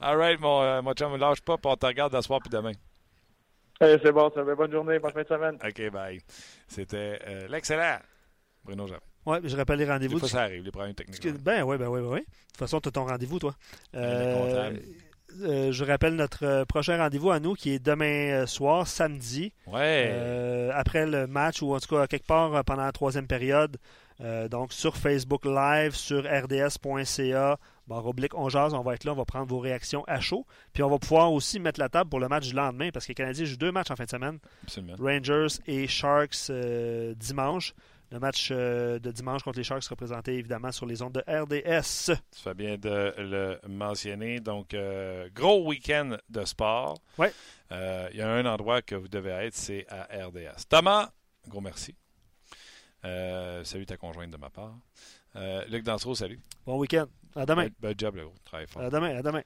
[0.00, 2.50] All right, mon, euh, mon chum, lâche pas, puis on te regarde ce soir puis
[2.50, 2.72] demain.
[3.80, 4.54] c'est bon, ça va.
[4.54, 5.58] Bonne journée, bonne fin de semaine.
[5.64, 6.20] OK, bye.
[6.68, 7.18] C'était
[7.48, 7.98] l'excellent
[8.66, 8.86] Bruno.
[9.26, 10.14] Oui, je rappelle les rendez-vous.
[10.14, 11.42] Des fois, ça arrive, les problèmes techniques.
[11.42, 12.20] Ben oui, ben oui, ben oui.
[12.20, 13.54] De toute façon, tu as ton rendez-vous, toi.
[13.94, 14.72] Euh,
[15.42, 19.52] euh, je rappelle notre euh, prochain rendez-vous à nous qui est demain soir, samedi.
[19.66, 20.70] Ouais.
[20.72, 23.76] après le match ou en tout cas quelque part pendant la troisième période.
[24.50, 27.58] donc sur Facebook Live, sur rds.ca,
[27.88, 30.46] barre oblique on jase, on va être là, on va prendre vos réactions à chaud.
[30.72, 33.10] Puis on va pouvoir aussi mettre la table pour le match du lendemain parce que
[33.10, 34.38] les Canadiens jouent deux matchs en fin de semaine.
[34.62, 34.94] Absolument.
[34.98, 36.50] Rangers et Sharks
[37.16, 37.74] dimanche.
[38.16, 41.20] Le match euh, de dimanche contre les Sharks sera présenté évidemment sur les ondes de
[41.28, 42.18] RDS.
[42.34, 44.40] Tu fais bien de le mentionner.
[44.40, 46.96] Donc, euh, gros week-end de sport.
[47.18, 47.26] Oui.
[47.72, 50.64] Euh, il y a un endroit que vous devez être, c'est à RDS.
[50.66, 51.10] Thomas,
[51.46, 51.94] gros merci.
[53.02, 54.78] salut ta conjointe de ma part.
[55.68, 56.40] Luc Dansereau, salut.
[56.64, 57.08] Bon week-end.
[57.34, 57.68] À demain.
[57.80, 58.34] Bon, job, le gros.
[58.46, 58.80] Travaille fort.
[58.80, 59.42] À demain, à demain.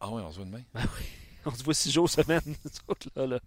[0.00, 0.62] Ah oui, on se voit demain.
[0.72, 1.04] Ben oui.
[1.44, 2.40] On se voit six jours semaine.
[3.16, 3.40] là, là.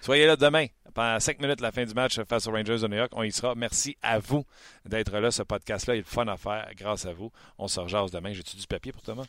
[0.00, 0.66] Soyez là demain.
[0.94, 3.12] Pendant cinq minutes, la fin du match face aux Rangers de New York.
[3.14, 3.54] On y sera.
[3.54, 4.44] Merci à vous
[4.84, 5.30] d'être là.
[5.30, 7.30] Ce podcast-là est fun à faire grâce à vous.
[7.58, 8.32] On se rejase demain.
[8.32, 9.26] J'ai-tu du papier pour Thomas?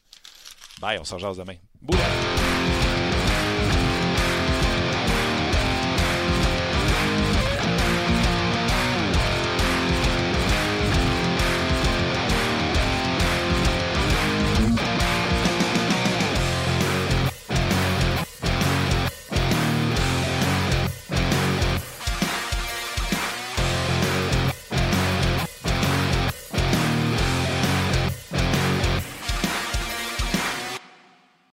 [0.82, 1.56] Bye, on se rejase demain.
[1.82, 1.98] Bouh!